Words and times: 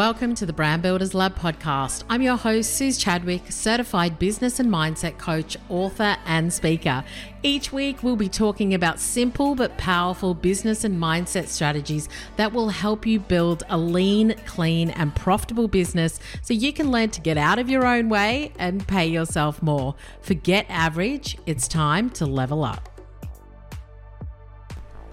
Welcome 0.00 0.34
to 0.36 0.46
the 0.46 0.54
Brand 0.54 0.80
Builders 0.80 1.12
Lab 1.12 1.36
podcast. 1.36 2.04
I'm 2.08 2.22
your 2.22 2.38
host, 2.38 2.74
Suz 2.74 2.96
Chadwick, 2.96 3.52
certified 3.52 4.18
business 4.18 4.58
and 4.58 4.72
mindset 4.72 5.18
coach, 5.18 5.58
author, 5.68 6.16
and 6.24 6.50
speaker. 6.50 7.04
Each 7.42 7.70
week, 7.70 8.02
we'll 8.02 8.16
be 8.16 8.30
talking 8.30 8.72
about 8.72 8.98
simple 8.98 9.54
but 9.54 9.76
powerful 9.76 10.32
business 10.32 10.84
and 10.84 10.98
mindset 10.98 11.48
strategies 11.48 12.08
that 12.36 12.54
will 12.54 12.70
help 12.70 13.04
you 13.04 13.20
build 13.20 13.62
a 13.68 13.76
lean, 13.76 14.36
clean, 14.46 14.88
and 14.88 15.14
profitable 15.14 15.68
business 15.68 16.18
so 16.40 16.54
you 16.54 16.72
can 16.72 16.90
learn 16.90 17.10
to 17.10 17.20
get 17.20 17.36
out 17.36 17.58
of 17.58 17.68
your 17.68 17.84
own 17.86 18.08
way 18.08 18.52
and 18.58 18.88
pay 18.88 19.06
yourself 19.06 19.62
more. 19.62 19.94
Forget 20.22 20.64
average, 20.70 21.36
it's 21.44 21.68
time 21.68 22.08
to 22.12 22.24
level 22.24 22.64
up. 22.64 22.89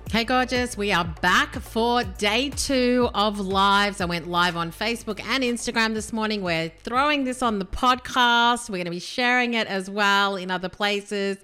Hey, 0.09 0.23
gorgeous. 0.23 0.77
We 0.77 0.93
are 0.93 1.03
back 1.21 1.55
for 1.55 2.01
day 2.01 2.49
two 2.49 3.09
of 3.13 3.41
lives. 3.41 3.99
I 3.99 4.05
went 4.05 4.25
live 4.25 4.55
on 4.55 4.71
Facebook 4.71 5.21
and 5.21 5.43
Instagram 5.43 5.93
this 5.95 6.13
morning. 6.13 6.41
We're 6.41 6.69
throwing 6.69 7.25
this 7.25 7.41
on 7.41 7.59
the 7.59 7.65
podcast. 7.65 8.69
We're 8.69 8.77
going 8.77 8.85
to 8.85 8.91
be 8.91 8.99
sharing 8.99 9.53
it 9.53 9.67
as 9.67 9.89
well 9.89 10.37
in 10.37 10.49
other 10.49 10.69
places. 10.69 11.39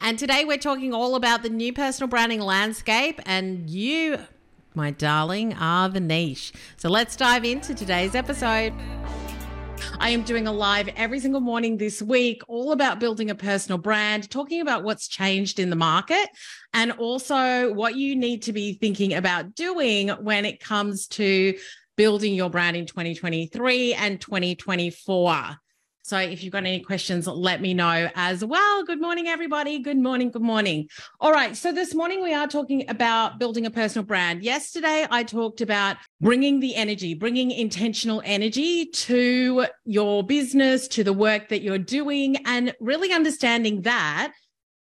And 0.00 0.18
today 0.18 0.44
we're 0.44 0.58
talking 0.58 0.92
all 0.92 1.14
about 1.14 1.44
the 1.44 1.48
new 1.48 1.72
personal 1.72 2.08
branding 2.08 2.40
landscape. 2.40 3.20
And 3.24 3.70
you, 3.70 4.18
my 4.74 4.90
darling, 4.90 5.54
are 5.54 5.88
the 5.88 6.00
niche. 6.00 6.52
So 6.76 6.88
let's 6.88 7.14
dive 7.14 7.44
into 7.44 7.72
today's 7.72 8.16
episode. 8.16 8.72
I 9.98 10.10
am 10.10 10.22
doing 10.22 10.46
a 10.46 10.52
live 10.52 10.88
every 10.96 11.20
single 11.20 11.40
morning 11.40 11.76
this 11.76 12.00
week, 12.00 12.42
all 12.48 12.72
about 12.72 13.00
building 13.00 13.30
a 13.30 13.34
personal 13.34 13.78
brand, 13.78 14.30
talking 14.30 14.60
about 14.60 14.84
what's 14.84 15.08
changed 15.08 15.58
in 15.58 15.70
the 15.70 15.76
market 15.76 16.28
and 16.72 16.92
also 16.92 17.72
what 17.72 17.96
you 17.96 18.16
need 18.16 18.42
to 18.42 18.52
be 18.52 18.74
thinking 18.74 19.14
about 19.14 19.54
doing 19.54 20.08
when 20.08 20.44
it 20.44 20.60
comes 20.60 21.06
to 21.08 21.54
building 21.96 22.34
your 22.34 22.48
brand 22.48 22.76
in 22.76 22.86
2023 22.86 23.94
and 23.94 24.20
2024. 24.20 25.56
So 26.08 26.16
if 26.16 26.42
you've 26.42 26.54
got 26.54 26.64
any 26.64 26.80
questions, 26.80 27.26
let 27.26 27.60
me 27.60 27.74
know 27.74 28.08
as 28.14 28.42
well. 28.42 28.82
Good 28.82 28.98
morning, 28.98 29.26
everybody. 29.26 29.78
Good 29.78 29.98
morning. 29.98 30.30
Good 30.30 30.40
morning. 30.40 30.88
All 31.20 31.30
right. 31.30 31.54
So 31.54 31.70
this 31.70 31.94
morning 31.94 32.22
we 32.22 32.32
are 32.32 32.46
talking 32.46 32.88
about 32.88 33.38
building 33.38 33.66
a 33.66 33.70
personal 33.70 34.06
brand. 34.06 34.42
Yesterday 34.42 35.06
I 35.10 35.22
talked 35.22 35.60
about 35.60 35.98
bringing 36.22 36.60
the 36.60 36.74
energy, 36.76 37.12
bringing 37.12 37.50
intentional 37.50 38.22
energy 38.24 38.86
to 38.86 39.66
your 39.84 40.22
business, 40.22 40.88
to 40.88 41.04
the 41.04 41.12
work 41.12 41.50
that 41.50 41.60
you're 41.60 41.76
doing, 41.76 42.38
and 42.46 42.74
really 42.80 43.12
understanding 43.12 43.82
that 43.82 44.32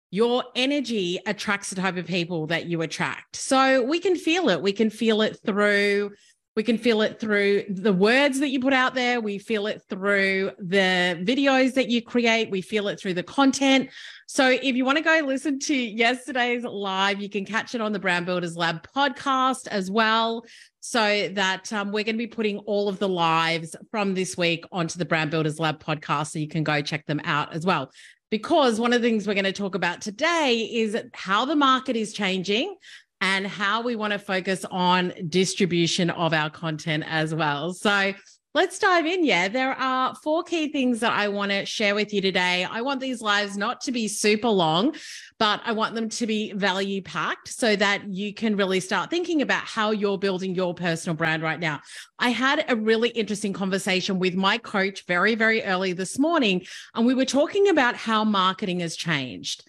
your 0.10 0.46
energy 0.56 1.20
attracts 1.26 1.70
the 1.70 1.76
type 1.76 1.98
of 1.98 2.08
people 2.08 2.48
that 2.48 2.68
you 2.68 2.82
attract. 2.82 3.36
So 3.36 3.84
we 3.84 4.00
can 4.00 4.16
feel 4.16 4.48
it. 4.48 4.62
We 4.62 4.72
can 4.72 4.90
feel 4.90 5.22
it 5.22 5.38
through 5.46 6.12
we 6.58 6.64
can 6.64 6.80
feel 6.80 7.04
it 7.04 7.20
through 7.20 7.66
the 7.70 7.94
words 7.94 8.40
that 8.40 8.50
you 8.50 8.60
put 8.60 8.74
out 8.74 8.96
there. 8.96 9.22
We 9.22 9.38
feel 9.38 9.68
it 9.68 9.84
through 9.88 10.54
the 10.58 11.24
videos 11.24 11.76
that 11.76 11.88
you 11.88 12.02
create. 12.02 12.50
We 12.50 12.62
feel 12.62 12.88
it 12.88 13.00
through 13.00 13.14
the 13.14 13.22
content. 13.22 13.92
So 14.26 14.50
if 14.50 14.76
you 14.76 14.84
want 14.84 14.98
to 14.98 15.04
go 15.04 15.22
listen 15.24 15.60
to 15.60 15.76
yesterday's 15.76 16.64
live, 16.64 17.22
you 17.22 17.30
can 17.30 17.46
catch 17.46 17.76
it 17.76 17.82
on 17.82 17.92
the 17.92 18.00
Brand 18.00 18.26
Builders 18.26 18.58
Lab 18.58 18.88
podcast 18.92 19.68
as 19.68 19.92
well. 19.92 20.46
So 20.80 21.30
that 21.34 21.72
um, 21.72 21.92
we're 21.92 22.04
going 22.04 22.16
to 22.16 22.18
be 22.18 22.26
putting 22.26 22.58
all 22.60 22.90
of 22.90 22.98
the 22.98 23.08
lives 23.08 23.76
from 23.92 24.16
this 24.16 24.36
week 24.36 24.66
onto 24.72 24.98
the 24.98 25.06
Brand 25.06 25.30
Builders 25.30 25.60
Lab 25.60 25.80
podcast. 25.80 26.32
So 26.32 26.40
you 26.40 26.48
can 26.48 26.64
go 26.64 26.82
check 26.82 27.06
them 27.06 27.22
out 27.24 27.54
as 27.54 27.68
well 27.68 27.92
because 28.32 28.80
one 28.80 28.94
of 28.94 29.02
the 29.02 29.08
things 29.08 29.28
we're 29.28 29.36
going 29.36 29.46
to 29.46 29.54
talk 29.54 29.76
about 29.76 30.02
today 30.02 30.70
is 30.74 30.98
how 31.14 31.46
the 31.46 31.56
market 31.56 31.96
is 31.96 32.14
changing 32.14 32.76
and 33.22 33.48
how 33.48 33.82
we 33.82 33.96
want 33.96 34.14
to 34.14 34.20
focus 34.20 34.66
on 34.70 35.14
distribution 35.28 36.10
of 36.10 36.34
our 36.34 36.50
content 36.50 37.04
as 37.08 37.34
well. 37.34 37.74
So 37.74 38.14
let's 38.54 38.80
dive 38.80 39.06
in. 39.06 39.24
Yeah, 39.24 39.48
there 39.48 39.74
are 39.74 40.16
four 40.16 40.44
key 40.44 40.72
things 40.72 41.00
that 41.02 41.14
I 41.14 41.28
want 41.28 41.52
to 41.52 41.66
share 41.66 41.94
with 41.94 42.12
you 42.12 42.22
today. 42.22 42.64
I 42.64 42.82
want 42.82 43.00
these 43.00 43.22
lives 43.22 43.56
not 43.56 43.82
to 43.82 43.92
be 43.92 44.08
super 44.08 44.50
long, 44.50 44.96
but 45.38 45.62
I 45.64 45.74
want 45.74 45.94
them 45.94 46.10
to 46.10 46.26
be 46.26 46.54
value 46.54 47.02
packed 47.02 47.50
so 47.50 47.76
that 47.76 48.12
you 48.12 48.34
can 48.34 48.56
really 48.56 48.80
start 48.80 49.12
thinking 49.12 49.44
about 49.44 49.64
how 49.64 49.92
you're 49.92 50.18
building 50.18 50.56
your 50.56 50.74
personal 50.74 51.16
brand 51.16 51.44
right 51.44 51.60
now. 51.60 51.82
I 52.18 52.30
had 52.30 52.66
a 52.68 52.76
really 52.76 53.10
interesting 53.10 53.54
conversation 53.54 54.18
with 54.18 54.34
my 54.34 54.58
coach 54.58 55.06
very, 55.06 55.36
very 55.36 55.64
early 55.64 55.94
this 55.94 56.18
morning, 56.18 56.66
and 56.96 57.06
we 57.06 57.14
were 57.14 57.26
talking 57.26 57.70
about 57.70 57.96
how 57.96 58.24
marketing 58.24 58.80
has 58.80 58.96
changed. 58.96 59.68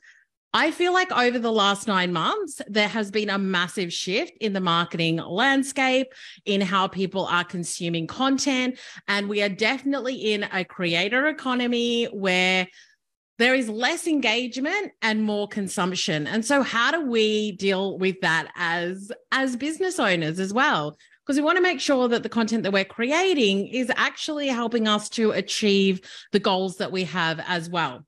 I 0.55 0.71
feel 0.71 0.95
like 0.95 1.13
over 1.13 1.39
the 1.39 1.53
last 1.53 1.87
nine 1.87 2.13
months, 2.13 2.63
there 2.69 2.89
has 2.89 3.11
been 3.11 3.29
a 3.29 3.37
massive 3.37 3.93
shift 3.93 4.33
in 4.41 4.55
the 4.55 4.61
marketing 4.61 5.17
landscape, 5.17 6.09
in 6.47 6.63
how 6.63 6.89
people 6.89 7.27
are 7.27 7.45
consuming 7.45 8.07
content. 8.07 8.79
And 9.09 9.29
we 9.29 9.43
are 9.43 9.51
definitely 9.51 10.33
in 10.33 10.45
a 10.51 10.65
creator 10.65 11.29
economy 11.29 12.07
where 12.07 12.67
there 13.39 13.55
is 13.55 13.69
less 13.69 14.07
engagement 14.07 14.93
and 15.03 15.23
more 15.23 15.49
consumption. 15.49 16.27
And 16.27 16.45
so 16.45 16.63
how 16.63 16.91
do 16.91 17.07
we 17.07 17.53
deal 17.53 17.99
with 17.99 18.21
that 18.23 18.51
as 18.57 19.13
as 19.31 19.55
business 19.55 20.01
owners 20.01 20.41
as 20.41 20.53
well? 20.53 20.97
Because 21.25 21.39
we 21.39 21.45
want 21.45 21.57
to 21.57 21.63
make 21.63 21.79
sure 21.79 22.09
that 22.09 22.23
the 22.23 22.29
content 22.31 22.63
that 22.63 22.73
we're 22.73 22.87
creating 22.87 23.69
is 23.69 23.93
actually 23.97 24.49
helping 24.49 24.89
us 24.89 25.11
to 25.11 25.33
achieve 25.33 26.01
the 26.33 26.41
goals 26.41 26.79
that 26.79 26.91
we 26.91 27.05
have 27.05 27.39
as 27.47 27.69
well. 27.69 28.05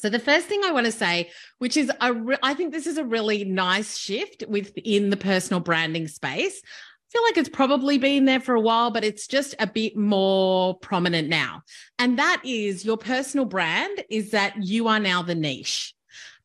So 0.00 0.08
the 0.08 0.18
first 0.18 0.46
thing 0.46 0.62
I 0.64 0.72
want 0.72 0.86
to 0.86 0.92
say, 0.92 1.30
which 1.58 1.76
is 1.76 1.92
a 2.00 2.14
re- 2.14 2.38
I 2.42 2.54
think 2.54 2.72
this 2.72 2.86
is 2.86 2.96
a 2.96 3.04
really 3.04 3.44
nice 3.44 3.98
shift 3.98 4.42
within 4.48 5.10
the 5.10 5.16
personal 5.16 5.60
branding 5.60 6.08
space. 6.08 6.62
I 6.64 7.12
feel 7.12 7.22
like 7.22 7.36
it's 7.36 7.50
probably 7.50 7.98
been 7.98 8.24
there 8.24 8.40
for 8.40 8.54
a 8.54 8.60
while, 8.60 8.90
but 8.90 9.04
it's 9.04 9.26
just 9.26 9.54
a 9.58 9.66
bit 9.66 9.98
more 9.98 10.78
prominent 10.78 11.28
now. 11.28 11.64
And 11.98 12.18
that 12.18 12.40
is 12.44 12.82
your 12.82 12.96
personal 12.96 13.44
brand 13.44 14.02
is 14.08 14.30
that 14.30 14.54
you 14.56 14.88
are 14.88 15.00
now 15.00 15.20
the 15.20 15.34
niche. 15.34 15.94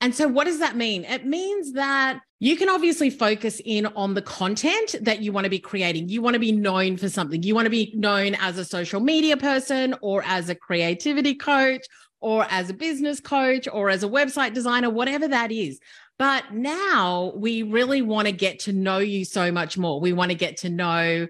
And 0.01 0.13
so, 0.13 0.27
what 0.27 0.43
does 0.43 0.59
that 0.59 0.75
mean? 0.75 1.05
It 1.05 1.25
means 1.25 1.71
that 1.73 2.19
you 2.39 2.57
can 2.57 2.67
obviously 2.67 3.09
focus 3.09 3.61
in 3.63 3.85
on 3.85 4.15
the 4.15 4.21
content 4.21 4.95
that 5.01 5.21
you 5.21 5.31
want 5.31 5.45
to 5.45 5.49
be 5.49 5.59
creating. 5.59 6.09
You 6.09 6.21
want 6.21 6.33
to 6.33 6.39
be 6.39 6.51
known 6.51 6.97
for 6.97 7.07
something. 7.07 7.41
You 7.41 7.55
want 7.55 7.67
to 7.67 7.71
be 7.71 7.93
known 7.95 8.35
as 8.35 8.57
a 8.57 8.65
social 8.65 8.99
media 8.99 9.37
person 9.37 9.95
or 10.01 10.23
as 10.25 10.49
a 10.49 10.55
creativity 10.55 11.35
coach 11.35 11.85
or 12.25 12.47
as 12.49 12.71
a 12.71 12.73
business 12.73 13.19
coach 13.19 13.67
or 13.71 13.87
as 13.87 14.01
a 14.03 14.07
website 14.07 14.51
designer, 14.51 14.89
whatever 14.89 15.27
that 15.27 15.51
is. 15.51 15.79
But 16.17 16.55
now 16.55 17.33
we 17.35 17.61
really 17.61 18.01
want 18.01 18.27
to 18.27 18.31
get 18.31 18.61
to 18.61 18.73
know 18.73 18.97
you 18.97 19.25
so 19.25 19.51
much 19.51 19.77
more. 19.77 20.01
We 20.01 20.11
want 20.11 20.31
to 20.31 20.35
get 20.35 20.57
to 20.57 20.69
know 20.71 21.27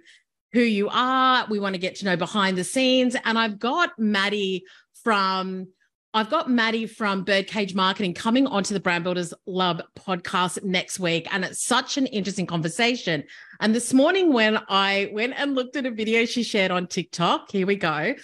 who 0.53 0.61
you 0.61 0.87
are. 0.89 1.47
We 1.49 1.59
want 1.59 1.75
to 1.75 1.79
get 1.79 1.95
to 1.95 2.05
know 2.05 2.15
behind 2.15 2.57
the 2.57 2.63
scenes. 2.63 3.17
And 3.25 3.37
I've 3.37 3.59
got 3.59 3.99
Maddie 3.99 4.63
from 5.03 5.67
I've 6.13 6.29
got 6.29 6.49
Maddie 6.49 6.87
from 6.87 7.25
Birdcage 7.25 7.75
Marketing 7.75 8.13
coming 8.13 8.47
onto 8.47 8.73
the 8.73 8.79
Brand 8.79 9.03
Builders 9.03 9.33
Lab 9.45 9.83
podcast 9.99 10.63
next 10.63 10.97
week. 10.97 11.27
And 11.33 11.43
it's 11.43 11.61
such 11.61 11.97
an 11.97 12.05
interesting 12.05 12.45
conversation. 12.45 13.25
And 13.59 13.75
this 13.75 13.93
morning, 13.93 14.31
when 14.31 14.59
I 14.69 15.09
went 15.11 15.33
and 15.35 15.55
looked 15.55 15.75
at 15.75 15.85
a 15.85 15.91
video 15.91 16.23
she 16.23 16.43
shared 16.43 16.71
on 16.71 16.87
TikTok, 16.87 17.51
here 17.51 17.67
we 17.67 17.75
go. 17.75 18.15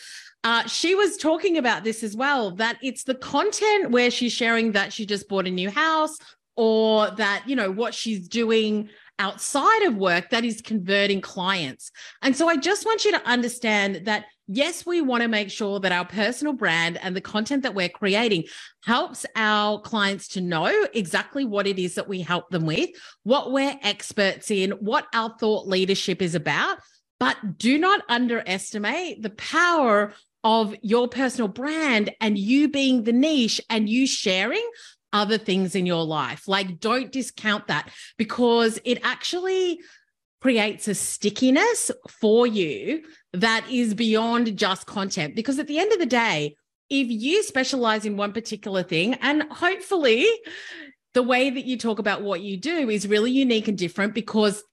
Uh, 0.44 0.66
she 0.68 0.96
was 0.96 1.18
talking 1.18 1.58
about 1.58 1.84
this 1.84 2.04
as 2.04 2.16
well 2.16 2.52
that 2.56 2.78
it's 2.82 3.04
the 3.04 3.16
content 3.16 3.92
where 3.92 4.10
she's 4.10 4.34
sharing 4.34 4.72
that 4.72 4.92
she 4.92 5.06
just 5.06 5.28
bought 5.30 5.46
a 5.46 5.52
new 5.52 5.70
house 5.70 6.18
or 6.56 7.12
that, 7.12 7.44
you 7.46 7.56
know, 7.56 7.72
what 7.72 7.94
she's 7.94 8.28
doing 8.28 8.90
outside 9.20 9.84
of 9.84 9.96
work 9.96 10.32
that 10.32 10.44
is 10.44 10.62
converting 10.62 11.22
clients. 11.22 11.92
And 12.24 12.36
so 12.36 12.50
I 12.50 12.58
just 12.58 12.86
want 12.86 13.06
you 13.06 13.12
to 13.12 13.28
understand 13.28 14.06
that 14.06 14.26
yes, 14.48 14.86
we 14.86 15.00
want 15.00 15.22
to 15.22 15.30
make 15.30 15.50
sure 15.50 15.80
that 15.80 15.92
our 15.92 16.06
personal 16.06 16.54
brand 16.54 16.98
and 17.02 17.16
the 17.16 17.22
content 17.22 17.64
that 17.64 17.76
we're 17.76 17.88
creating 17.88 18.44
helps 18.84 19.26
our 19.36 19.80
clients 19.80 20.28
to 20.30 20.42
know 20.42 20.88
exactly 20.94 21.46
what 21.46 21.68
it 21.68 21.80
is 21.80 21.96
that 21.96 22.10
we 22.10 22.22
help 22.22 22.50
them 22.50 22.66
with, 22.66 22.90
what 23.24 23.52
we're 23.52 23.78
experts 23.84 24.52
in, 24.52 24.72
what 24.72 25.08
our 25.14 25.34
thought 25.40 25.68
leadership 25.68 26.22
is 26.22 26.36
about. 26.36 26.80
But 27.20 27.60
do 27.60 27.78
not 27.78 28.02
underestimate 28.10 29.22
the 29.22 29.30
power 29.30 30.14
of 30.44 30.76
your 30.82 31.08
personal 31.08 31.48
brand 31.48 32.14
and 32.20 32.38
you 32.38 32.68
being 32.68 33.04
the 33.04 33.14
niche 33.14 33.62
and 33.70 33.88
you 33.88 34.08
sharing 34.08 34.64
other 35.14 35.38
things 35.38 35.76
in 35.76 35.86
your 35.86 36.04
life. 36.04 36.48
Like, 36.48 36.80
don't 36.80 37.12
discount 37.12 37.68
that 37.68 37.90
because 38.18 38.80
it 38.86 39.00
actually 39.04 39.80
creates 40.42 40.88
a 40.88 40.96
stickiness 40.96 41.92
for 42.10 42.48
you 42.48 43.04
that 43.34 43.66
is 43.70 43.94
beyond 43.94 44.58
just 44.58 44.88
content. 44.88 45.36
Because 45.36 45.60
at 45.60 45.68
the 45.68 45.80
end 45.80 45.92
of 45.92 46.00
the 46.00 46.06
day, 46.06 46.56
if 46.90 47.08
you 47.10 47.44
specialize 47.44 48.06
in 48.06 48.18
one 48.18 48.34
particular 48.34 48.84
thing, 48.84 49.14
and 49.16 49.44
hopefully 49.44 50.28
the 51.14 51.24
way 51.24 51.50
that 51.50 51.66
you 51.66 51.78
talk 51.78 52.00
about 52.00 52.22
what 52.22 52.42
you 52.42 52.58
do 52.58 52.90
is 52.90 53.08
really 53.08 53.32
unique 53.32 53.68
and 53.68 53.78
different 53.78 54.14
because 54.14 54.64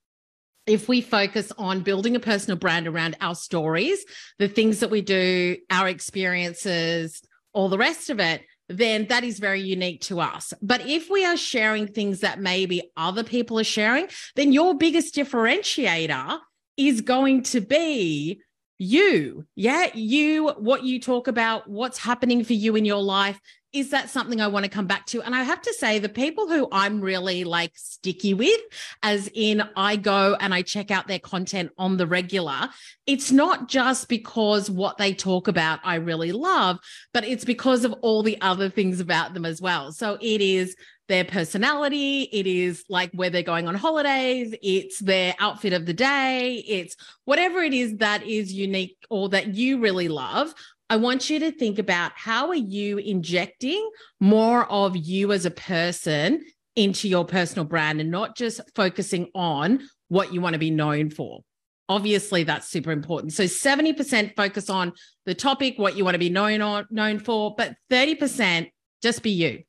if 0.69 0.87
we 0.87 1.01
focus 1.01 1.51
on 1.57 1.81
building 1.81 2.15
a 2.15 2.19
personal 2.19 2.57
brand 2.57 2.87
around 2.87 3.17
our 3.21 3.33
stories, 3.33 4.05
the 4.37 4.47
things 4.47 4.79
that 4.79 4.91
we 4.91 5.01
do, 5.01 5.57
our 5.71 5.89
experiences, 5.89 7.23
all 7.53 7.69
the 7.69 7.77
rest 7.77 8.11
of 8.11 8.19
it, 8.19 8.43
then 8.67 9.07
that 9.07 9.23
is 9.23 9.39
very 9.39 9.61
unique 9.61 9.99
to 10.01 10.19
us. 10.19 10.53
But 10.61 10.85
if 10.85 11.09
we 11.09 11.25
are 11.25 11.35
sharing 11.35 11.87
things 11.87 12.19
that 12.19 12.39
maybe 12.39 12.91
other 12.95 13.23
people 13.23 13.59
are 13.59 13.63
sharing, 13.63 14.07
then 14.35 14.53
your 14.53 14.75
biggest 14.75 15.15
differentiator 15.15 16.37
is 16.77 17.01
going 17.01 17.41
to 17.43 17.61
be 17.61 18.41
you. 18.77 19.45
Yeah, 19.55 19.87
you, 19.95 20.49
what 20.49 20.83
you 20.83 21.01
talk 21.01 21.27
about, 21.27 21.67
what's 21.67 21.97
happening 21.97 22.43
for 22.43 22.53
you 22.53 22.75
in 22.75 22.85
your 22.85 23.01
life. 23.01 23.39
Is 23.71 23.91
that 23.91 24.09
something 24.09 24.41
I 24.41 24.47
want 24.47 24.65
to 24.65 24.69
come 24.69 24.87
back 24.87 25.05
to? 25.07 25.21
And 25.21 25.35
I 25.35 25.43
have 25.43 25.61
to 25.61 25.73
say, 25.73 25.99
the 25.99 26.09
people 26.09 26.47
who 26.47 26.67
I'm 26.71 27.01
really 27.01 27.43
like 27.43 27.71
sticky 27.75 28.33
with, 28.33 28.59
as 29.03 29.29
in 29.33 29.61
I 29.75 29.95
go 29.95 30.35
and 30.39 30.53
I 30.53 30.63
check 30.63 30.89
out 30.89 31.07
their 31.07 31.19
content 31.19 31.71
on 31.77 31.97
the 31.97 32.07
regular, 32.07 32.69
it's 33.05 33.31
not 33.31 33.69
just 33.69 34.09
because 34.09 34.71
what 34.71 34.97
they 34.97 35.13
talk 35.13 35.47
about 35.47 35.79
I 35.83 35.95
really 35.95 36.31
love, 36.31 36.79
but 37.13 37.23
it's 37.23 37.45
because 37.45 37.85
of 37.85 37.93
all 38.01 38.23
the 38.23 38.41
other 38.41 38.69
things 38.69 38.99
about 38.99 39.35
them 39.35 39.45
as 39.45 39.61
well. 39.61 39.91
So 39.91 40.17
it 40.19 40.41
is 40.41 40.75
their 41.07 41.25
personality, 41.25 42.29
it 42.31 42.47
is 42.47 42.83
like 42.87 43.11
where 43.13 43.31
they're 43.31 43.41
going 43.41 43.67
on 43.67 43.75
holidays, 43.75 44.55
it's 44.61 44.99
their 44.99 45.33
outfit 45.39 45.73
of 45.73 45.87
the 45.87 45.93
day, 45.93 46.63
it's 46.67 46.95
whatever 47.25 47.61
it 47.61 47.73
is 47.73 47.97
that 47.97 48.23
is 48.23 48.53
unique 48.53 48.97
or 49.09 49.27
that 49.29 49.55
you 49.55 49.79
really 49.79 50.07
love. 50.07 50.53
I 50.89 50.95
want 50.95 51.29
you 51.29 51.39
to 51.39 51.51
think 51.51 51.77
about 51.77 52.13
how 52.15 52.47
are 52.47 52.55
you 52.55 52.97
injecting 52.97 53.89
more 54.19 54.65
of 54.71 54.97
you 54.97 55.31
as 55.31 55.45
a 55.45 55.51
person 55.51 56.43
into 56.75 57.07
your 57.07 57.25
personal 57.25 57.65
brand 57.65 58.01
and 58.01 58.09
not 58.09 58.35
just 58.35 58.61
focusing 58.75 59.29
on 59.35 59.87
what 60.07 60.33
you 60.33 60.41
want 60.41 60.53
to 60.53 60.59
be 60.59 60.71
known 60.71 61.11
for. 61.11 61.41
Obviously, 61.87 62.43
that's 62.43 62.69
super 62.69 62.91
important. 62.91 63.33
So 63.33 63.43
70% 63.43 64.35
focus 64.35 64.69
on 64.69 64.93
the 65.25 65.35
topic, 65.35 65.77
what 65.77 65.95
you 65.95 66.03
want 66.03 66.15
to 66.15 66.19
be 66.19 66.29
known 66.29 66.61
on, 66.61 66.87
known 66.89 67.19
for, 67.19 67.53
but 67.55 67.75
30% 67.91 68.69
just 69.01 69.21
be 69.21 69.31
you 69.31 69.63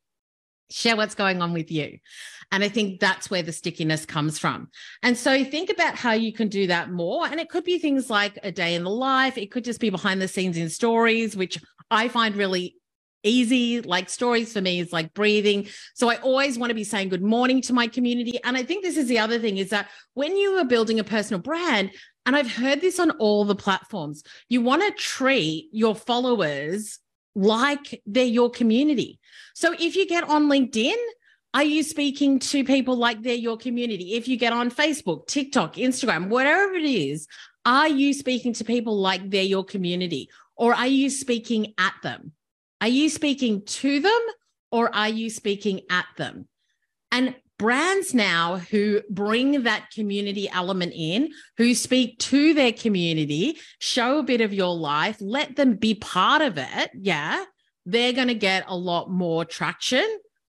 share 0.70 0.96
what's 0.96 1.14
going 1.14 1.42
on 1.42 1.52
with 1.52 1.70
you. 1.70 1.98
And 2.52 2.64
I 2.64 2.68
think 2.68 2.98
that's 2.98 3.30
where 3.30 3.42
the 3.42 3.52
stickiness 3.52 4.04
comes 4.04 4.38
from. 4.38 4.68
And 5.02 5.16
so 5.16 5.44
think 5.44 5.70
about 5.70 5.94
how 5.94 6.12
you 6.12 6.32
can 6.32 6.48
do 6.48 6.66
that 6.66 6.90
more. 6.90 7.26
And 7.26 7.38
it 7.38 7.48
could 7.48 7.64
be 7.64 7.78
things 7.78 8.10
like 8.10 8.38
a 8.42 8.50
day 8.50 8.74
in 8.74 8.84
the 8.84 8.90
life, 8.90 9.38
it 9.38 9.50
could 9.50 9.64
just 9.64 9.80
be 9.80 9.90
behind 9.90 10.20
the 10.20 10.28
scenes 10.28 10.56
in 10.56 10.68
stories, 10.68 11.36
which 11.36 11.58
I 11.90 12.08
find 12.08 12.34
really 12.34 12.76
easy 13.22 13.80
like 13.82 14.08
stories 14.08 14.52
for 14.52 14.60
me 14.62 14.80
is 14.80 14.94
like 14.94 15.12
breathing 15.12 15.66
so 15.94 16.08
i 16.08 16.16
always 16.16 16.58
want 16.58 16.70
to 16.70 16.74
be 16.74 16.84
saying 16.84 17.08
good 17.08 17.22
morning 17.22 17.60
to 17.60 17.74
my 17.74 17.86
community 17.86 18.38
and 18.44 18.56
i 18.56 18.62
think 18.62 18.82
this 18.82 18.96
is 18.96 19.08
the 19.08 19.18
other 19.18 19.38
thing 19.38 19.58
is 19.58 19.68
that 19.68 19.88
when 20.14 20.34
you 20.36 20.56
are 20.56 20.64
building 20.64 20.98
a 20.98 21.04
personal 21.04 21.38
brand 21.38 21.90
and 22.24 22.34
i've 22.34 22.50
heard 22.50 22.80
this 22.80 22.98
on 22.98 23.10
all 23.12 23.44
the 23.44 23.54
platforms 23.54 24.22
you 24.48 24.62
want 24.62 24.80
to 24.80 24.90
treat 25.02 25.68
your 25.70 25.94
followers 25.94 26.98
like 27.34 28.02
they're 28.06 28.24
your 28.24 28.50
community. 28.50 29.18
So 29.54 29.74
if 29.78 29.96
you 29.96 30.06
get 30.06 30.24
on 30.24 30.48
LinkedIn, 30.48 30.96
are 31.52 31.64
you 31.64 31.82
speaking 31.82 32.38
to 32.38 32.64
people 32.64 32.96
like 32.96 33.22
they're 33.22 33.34
your 33.34 33.56
community? 33.56 34.14
If 34.14 34.28
you 34.28 34.36
get 34.36 34.52
on 34.52 34.70
Facebook, 34.70 35.26
TikTok, 35.26 35.74
Instagram, 35.74 36.28
whatever 36.28 36.74
it 36.74 36.84
is, 36.84 37.26
are 37.64 37.88
you 37.88 38.14
speaking 38.14 38.52
to 38.54 38.64
people 38.64 38.98
like 38.98 39.28
they're 39.30 39.42
your 39.42 39.64
community? 39.64 40.30
Or 40.56 40.74
are 40.74 40.86
you 40.86 41.10
speaking 41.10 41.74
at 41.78 41.94
them? 42.02 42.32
Are 42.80 42.88
you 42.88 43.08
speaking 43.08 43.64
to 43.64 44.00
them 44.00 44.20
or 44.70 44.94
are 44.94 45.08
you 45.08 45.28
speaking 45.28 45.80
at 45.90 46.06
them? 46.16 46.46
And 47.10 47.34
brands 47.60 48.14
now 48.14 48.56
who 48.56 49.02
bring 49.10 49.64
that 49.64 49.90
community 49.90 50.48
element 50.48 50.94
in, 50.96 51.28
who 51.58 51.74
speak 51.74 52.18
to 52.18 52.54
their 52.54 52.72
community, 52.72 53.58
show 53.80 54.18
a 54.18 54.22
bit 54.22 54.40
of 54.40 54.54
your 54.54 54.74
life, 54.74 55.18
let 55.20 55.56
them 55.56 55.74
be 55.74 55.94
part 55.94 56.40
of 56.40 56.56
it. 56.56 56.90
Yeah. 56.94 57.44
They're 57.84 58.14
going 58.14 58.28
to 58.28 58.34
get 58.34 58.64
a 58.66 58.74
lot 58.74 59.10
more 59.10 59.44
traction 59.44 60.06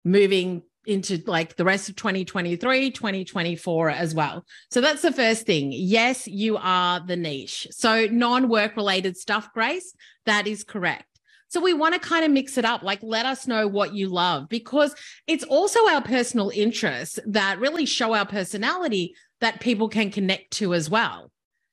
moving 0.03 0.63
into 0.87 1.21
like 1.27 1.55
the 1.57 1.63
rest 1.63 1.89
of 1.89 1.95
2023, 1.95 2.89
2024 2.89 3.89
as 3.91 4.15
well. 4.15 4.43
So 4.71 4.81
that's 4.81 5.03
the 5.03 5.13
first 5.13 5.45
thing. 5.45 5.71
Yes, 5.71 6.27
you 6.27 6.57
are 6.57 7.05
the 7.05 7.15
niche. 7.15 7.67
So 7.69 8.07
non 8.07 8.49
work 8.49 8.75
related 8.75 9.15
stuff, 9.15 9.53
Grace, 9.53 9.93
that 10.25 10.47
is 10.47 10.63
correct. 10.63 11.05
So 11.47 11.61
we 11.61 11.73
want 11.73 11.93
to 11.93 11.99
kind 11.99 12.25
of 12.25 12.31
mix 12.31 12.57
it 12.57 12.65
up, 12.65 12.83
like 12.83 12.99
let 13.01 13.25
us 13.25 13.47
know 13.47 13.67
what 13.67 13.93
you 13.93 14.09
love 14.09 14.49
because 14.49 14.95
it's 15.27 15.43
also 15.43 15.79
our 15.87 16.01
personal 16.01 16.51
interests 16.53 17.19
that 17.25 17.59
really 17.59 17.85
show 17.85 18.13
our 18.13 18.25
personality 18.25 19.15
that 19.41 19.61
people 19.61 19.89
can 19.89 20.11
connect 20.11 20.51
to 20.51 20.73
as 20.73 20.89
well. 20.89 21.31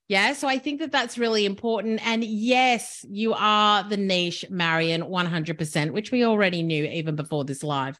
Yeah. 0.09 0.33
So 0.35 0.49
I 0.49 0.59
think 0.59 0.81
that 0.81 0.93
that's 0.93 1.17
really 1.17 1.47
important. 1.47 2.07
And 2.07 2.23
yes, 2.23 3.05
you 3.09 3.35
are 3.35 3.89
the 3.89 3.97
niche, 3.97 4.45
Marion, 4.51 5.03
100%, 5.03 5.91
which 5.93 6.11
we 6.11 6.25
already 6.25 6.63
knew 6.63 6.85
even 6.85 7.17
before 7.17 7.45
this 7.45 7.63
live. 7.63 7.99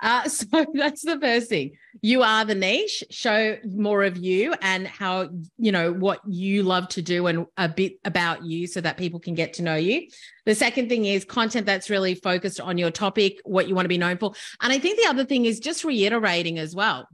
Uh, 0.00 0.28
so 0.28 0.46
that's 0.74 1.02
the 1.04 1.18
first 1.20 1.48
thing. 1.48 1.72
You 2.00 2.22
are 2.22 2.44
the 2.44 2.54
niche. 2.54 3.02
Show 3.10 3.56
more 3.64 4.04
of 4.04 4.16
you 4.16 4.54
and 4.60 4.86
how, 4.86 5.30
you 5.56 5.72
know, 5.72 5.92
what 5.92 6.20
you 6.28 6.62
love 6.62 6.88
to 6.90 7.02
do 7.02 7.26
and 7.26 7.46
a 7.56 7.68
bit 7.68 7.94
about 8.04 8.44
you 8.44 8.66
so 8.66 8.80
that 8.80 8.96
people 8.96 9.18
can 9.18 9.34
get 9.34 9.54
to 9.54 9.62
know 9.62 9.76
you. 9.76 10.08
The 10.46 10.54
second 10.54 10.88
thing 10.88 11.06
is 11.06 11.24
content 11.24 11.66
that's 11.66 11.90
really 11.90 12.14
focused 12.14 12.60
on 12.60 12.78
your 12.78 12.90
topic, 12.90 13.40
what 13.44 13.68
you 13.68 13.74
want 13.74 13.86
to 13.86 13.90
be 13.90 13.98
known 13.98 14.18
for. 14.18 14.32
And 14.60 14.72
I 14.72 14.78
think 14.78 15.00
the 15.00 15.08
other 15.08 15.24
thing 15.24 15.44
is 15.44 15.60
just 15.60 15.84
reiterating 15.84 16.58
as 16.58 16.74
well, 16.74 17.08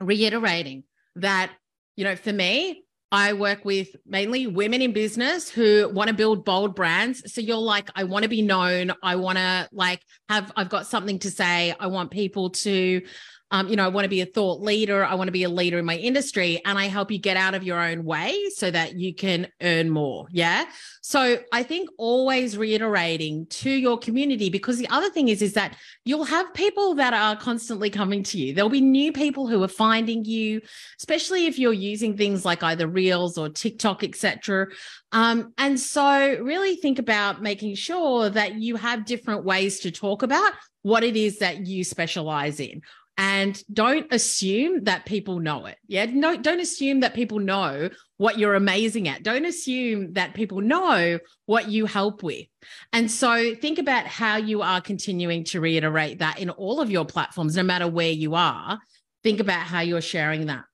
reiterating 0.00 0.84
that, 1.16 1.52
you 1.96 2.04
know, 2.04 2.16
for 2.16 2.32
me, 2.32 2.84
I 3.12 3.34
work 3.34 3.64
with 3.64 3.88
mainly 4.04 4.48
women 4.48 4.82
in 4.82 4.92
business 4.92 5.48
who 5.48 5.88
want 5.92 6.08
to 6.08 6.14
build 6.14 6.44
bold 6.44 6.74
brands. 6.74 7.32
So 7.32 7.40
you're 7.40 7.56
like, 7.56 7.88
I 7.94 8.04
want 8.04 8.24
to 8.24 8.28
be 8.28 8.42
known. 8.42 8.92
I 9.02 9.14
want 9.16 9.38
to 9.38 9.68
like 9.72 10.02
have, 10.28 10.52
I've 10.56 10.68
got 10.68 10.86
something 10.86 11.20
to 11.20 11.30
say. 11.30 11.74
I 11.78 11.86
want 11.86 12.10
people 12.10 12.50
to 12.50 13.02
um, 13.52 13.68
you 13.68 13.76
know, 13.76 13.84
I 13.84 13.88
want 13.88 14.04
to 14.04 14.08
be 14.08 14.22
a 14.22 14.26
thought 14.26 14.60
leader. 14.60 15.04
I 15.04 15.14
want 15.14 15.28
to 15.28 15.32
be 15.32 15.44
a 15.44 15.48
leader 15.48 15.78
in 15.78 15.84
my 15.84 15.96
industry. 15.96 16.60
And 16.64 16.78
I 16.78 16.86
help 16.86 17.12
you 17.12 17.18
get 17.18 17.36
out 17.36 17.54
of 17.54 17.62
your 17.62 17.80
own 17.80 18.04
way 18.04 18.36
so 18.54 18.70
that 18.72 18.98
you 18.98 19.14
can 19.14 19.46
earn 19.62 19.88
more. 19.88 20.26
Yeah. 20.30 20.64
So 21.00 21.38
I 21.52 21.62
think 21.62 21.88
always 21.96 22.58
reiterating 22.58 23.46
to 23.46 23.70
your 23.70 23.98
community, 23.98 24.50
because 24.50 24.78
the 24.78 24.88
other 24.88 25.10
thing 25.10 25.28
is, 25.28 25.42
is 25.42 25.52
that 25.52 25.76
you'll 26.04 26.24
have 26.24 26.52
people 26.54 26.94
that 26.96 27.14
are 27.14 27.36
constantly 27.36 27.88
coming 27.88 28.24
to 28.24 28.38
you. 28.38 28.52
There'll 28.52 28.68
be 28.68 28.80
new 28.80 29.12
people 29.12 29.46
who 29.46 29.62
are 29.62 29.68
finding 29.68 30.24
you, 30.24 30.60
especially 30.98 31.46
if 31.46 31.56
you're 31.56 31.72
using 31.72 32.16
things 32.16 32.44
like 32.44 32.64
either 32.64 32.88
Reels 32.88 33.38
or 33.38 33.48
TikTok, 33.48 34.02
etc. 34.02 34.66
Um, 35.12 35.52
and 35.56 35.78
so 35.78 36.36
really 36.42 36.74
think 36.74 36.98
about 36.98 37.42
making 37.42 37.76
sure 37.76 38.28
that 38.28 38.56
you 38.56 38.74
have 38.74 39.06
different 39.06 39.44
ways 39.44 39.80
to 39.80 39.92
talk 39.92 40.24
about 40.24 40.52
what 40.82 41.04
it 41.04 41.16
is 41.16 41.38
that 41.38 41.66
you 41.66 41.84
specialize 41.84 42.60
in 42.60 42.82
and 43.18 43.62
don't 43.72 44.12
assume 44.12 44.84
that 44.84 45.06
people 45.06 45.38
know 45.38 45.66
it. 45.66 45.78
Yeah. 45.86 46.06
No, 46.06 46.36
don't 46.36 46.60
assume 46.60 47.00
that 47.00 47.14
people 47.14 47.38
know 47.38 47.88
what 48.18 48.38
you're 48.38 48.54
amazing 48.54 49.08
at. 49.08 49.22
Don't 49.22 49.46
assume 49.46 50.12
that 50.14 50.34
people 50.34 50.60
know 50.60 51.18
what 51.46 51.68
you 51.68 51.86
help 51.86 52.22
with. 52.22 52.46
And 52.92 53.10
so 53.10 53.54
think 53.54 53.78
about 53.78 54.06
how 54.06 54.36
you 54.36 54.62
are 54.62 54.80
continuing 54.80 55.44
to 55.44 55.60
reiterate 55.60 56.18
that 56.18 56.38
in 56.38 56.50
all 56.50 56.80
of 56.80 56.90
your 56.90 57.04
platforms, 57.04 57.56
no 57.56 57.62
matter 57.62 57.88
where 57.88 58.12
you 58.12 58.34
are. 58.34 58.78
Think 59.22 59.40
about 59.40 59.62
how 59.66 59.80
you're 59.80 60.00
sharing 60.00 60.46
that. 60.46 60.64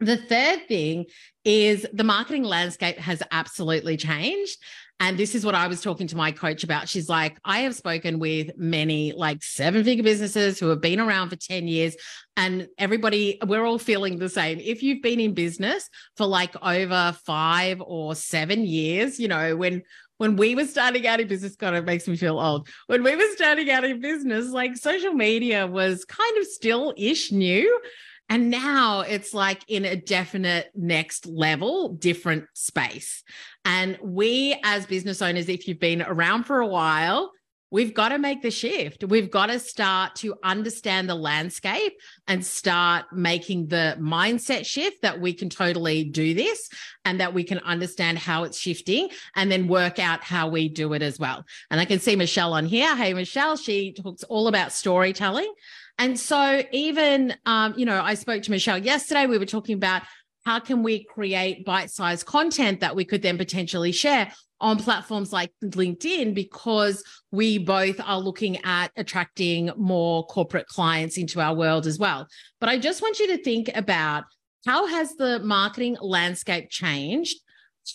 The 0.00 0.16
third 0.16 0.66
thing 0.68 1.06
is 1.44 1.86
the 1.92 2.04
marketing 2.04 2.44
landscape 2.44 2.98
has 2.98 3.22
absolutely 3.30 3.96
changed. 3.96 4.58
And 5.00 5.18
this 5.18 5.34
is 5.34 5.44
what 5.44 5.54
I 5.54 5.66
was 5.66 5.82
talking 5.82 6.06
to 6.06 6.16
my 6.16 6.30
coach 6.30 6.62
about. 6.62 6.88
She's 6.88 7.08
like, 7.08 7.36
I 7.44 7.60
have 7.60 7.74
spoken 7.74 8.18
with 8.18 8.56
many 8.56 9.12
like 9.12 9.42
seven 9.42 9.84
figure 9.84 10.04
businesses 10.04 10.58
who 10.58 10.68
have 10.68 10.80
been 10.80 11.00
around 11.00 11.30
for 11.30 11.36
10 11.36 11.66
years, 11.66 11.96
and 12.36 12.68
everybody, 12.78 13.38
we're 13.46 13.64
all 13.64 13.78
feeling 13.78 14.18
the 14.18 14.28
same. 14.28 14.58
If 14.60 14.82
you've 14.82 15.02
been 15.02 15.20
in 15.20 15.34
business 15.34 15.88
for 16.16 16.26
like 16.26 16.54
over 16.62 17.16
five 17.24 17.82
or 17.84 18.14
seven 18.14 18.64
years, 18.64 19.18
you 19.18 19.28
know, 19.28 19.56
when 19.56 19.82
when 20.18 20.36
we 20.36 20.54
were 20.54 20.66
starting 20.66 21.06
out 21.06 21.20
in 21.20 21.26
business, 21.26 21.56
God, 21.56 21.74
it 21.74 21.84
makes 21.84 22.06
me 22.06 22.16
feel 22.16 22.38
old. 22.38 22.68
When 22.86 23.02
we 23.02 23.16
were 23.16 23.28
starting 23.34 23.70
out 23.70 23.84
in 23.84 24.00
business, 24.00 24.48
like 24.50 24.76
social 24.76 25.12
media 25.12 25.66
was 25.66 26.04
kind 26.04 26.38
of 26.38 26.46
still 26.46 26.94
ish 26.96 27.32
new. 27.32 27.80
And 28.28 28.50
now 28.50 29.00
it's 29.00 29.34
like 29.34 29.62
in 29.68 29.84
a 29.84 29.96
definite 29.96 30.70
next 30.74 31.26
level, 31.26 31.90
different 31.90 32.46
space. 32.54 33.22
And 33.64 33.98
we, 34.02 34.58
as 34.64 34.86
business 34.86 35.20
owners, 35.20 35.48
if 35.48 35.68
you've 35.68 35.80
been 35.80 36.02
around 36.02 36.44
for 36.44 36.60
a 36.60 36.66
while, 36.66 37.32
we've 37.74 37.92
got 37.92 38.10
to 38.10 38.18
make 38.18 38.40
the 38.40 38.52
shift. 38.52 39.02
We've 39.02 39.30
got 39.30 39.46
to 39.46 39.58
start 39.58 40.14
to 40.16 40.36
understand 40.44 41.08
the 41.08 41.16
landscape 41.16 41.94
and 42.28 42.46
start 42.46 43.06
making 43.12 43.66
the 43.66 43.96
mindset 44.00 44.64
shift 44.64 45.02
that 45.02 45.20
we 45.20 45.32
can 45.34 45.50
totally 45.50 46.04
do 46.04 46.34
this 46.34 46.68
and 47.04 47.18
that 47.18 47.34
we 47.34 47.42
can 47.42 47.58
understand 47.58 48.18
how 48.18 48.44
it's 48.44 48.60
shifting 48.60 49.08
and 49.34 49.50
then 49.50 49.66
work 49.66 49.98
out 49.98 50.22
how 50.22 50.46
we 50.48 50.68
do 50.68 50.92
it 50.92 51.02
as 51.02 51.18
well. 51.18 51.44
And 51.68 51.80
I 51.80 51.84
can 51.84 51.98
see 51.98 52.14
Michelle 52.14 52.52
on 52.52 52.64
here. 52.64 52.94
Hey, 52.94 53.12
Michelle, 53.12 53.56
she 53.56 53.92
talks 53.92 54.22
all 54.22 54.46
about 54.46 54.70
storytelling. 54.70 55.52
And 55.98 56.18
so, 56.18 56.62
even, 56.72 57.34
um, 57.46 57.74
you 57.76 57.86
know, 57.86 58.00
I 58.00 58.14
spoke 58.14 58.42
to 58.42 58.50
Michelle 58.50 58.78
yesterday. 58.78 59.26
We 59.26 59.38
were 59.38 59.46
talking 59.46 59.76
about 59.76 60.02
how 60.44 60.60
can 60.60 60.82
we 60.82 61.04
create 61.04 61.64
bite-sized 61.64 62.26
content 62.26 62.80
that 62.80 62.94
we 62.94 63.04
could 63.04 63.22
then 63.22 63.38
potentially 63.38 63.92
share 63.92 64.30
on 64.60 64.78
platforms 64.78 65.32
like 65.32 65.52
LinkedIn 65.62 66.34
because 66.34 67.02
we 67.30 67.58
both 67.58 68.00
are 68.04 68.18
looking 68.18 68.62
at 68.64 68.90
attracting 68.96 69.70
more 69.76 70.26
corporate 70.26 70.66
clients 70.66 71.16
into 71.16 71.40
our 71.40 71.54
world 71.54 71.86
as 71.86 71.98
well. 71.98 72.26
But 72.60 72.68
I 72.68 72.78
just 72.78 73.02
want 73.02 73.18
you 73.18 73.28
to 73.28 73.42
think 73.42 73.70
about 73.74 74.24
how 74.66 74.86
has 74.86 75.14
the 75.16 75.40
marketing 75.40 75.96
landscape 76.00 76.70
changed 76.70 77.38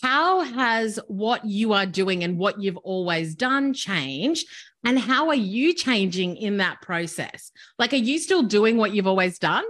how 0.01 0.41
has 0.41 0.99
what 1.07 1.45
you 1.45 1.73
are 1.73 1.85
doing 1.85 2.23
and 2.23 2.37
what 2.37 2.61
you've 2.61 2.77
always 2.77 3.35
done 3.35 3.73
changed? 3.73 4.47
And 4.83 4.97
how 4.97 5.27
are 5.27 5.35
you 5.35 5.73
changing 5.73 6.37
in 6.37 6.57
that 6.57 6.81
process? 6.81 7.51
Like, 7.77 7.93
are 7.93 7.97
you 7.97 8.19
still 8.19 8.43
doing 8.43 8.77
what 8.77 8.93
you've 8.93 9.07
always 9.07 9.39
done? 9.39 9.65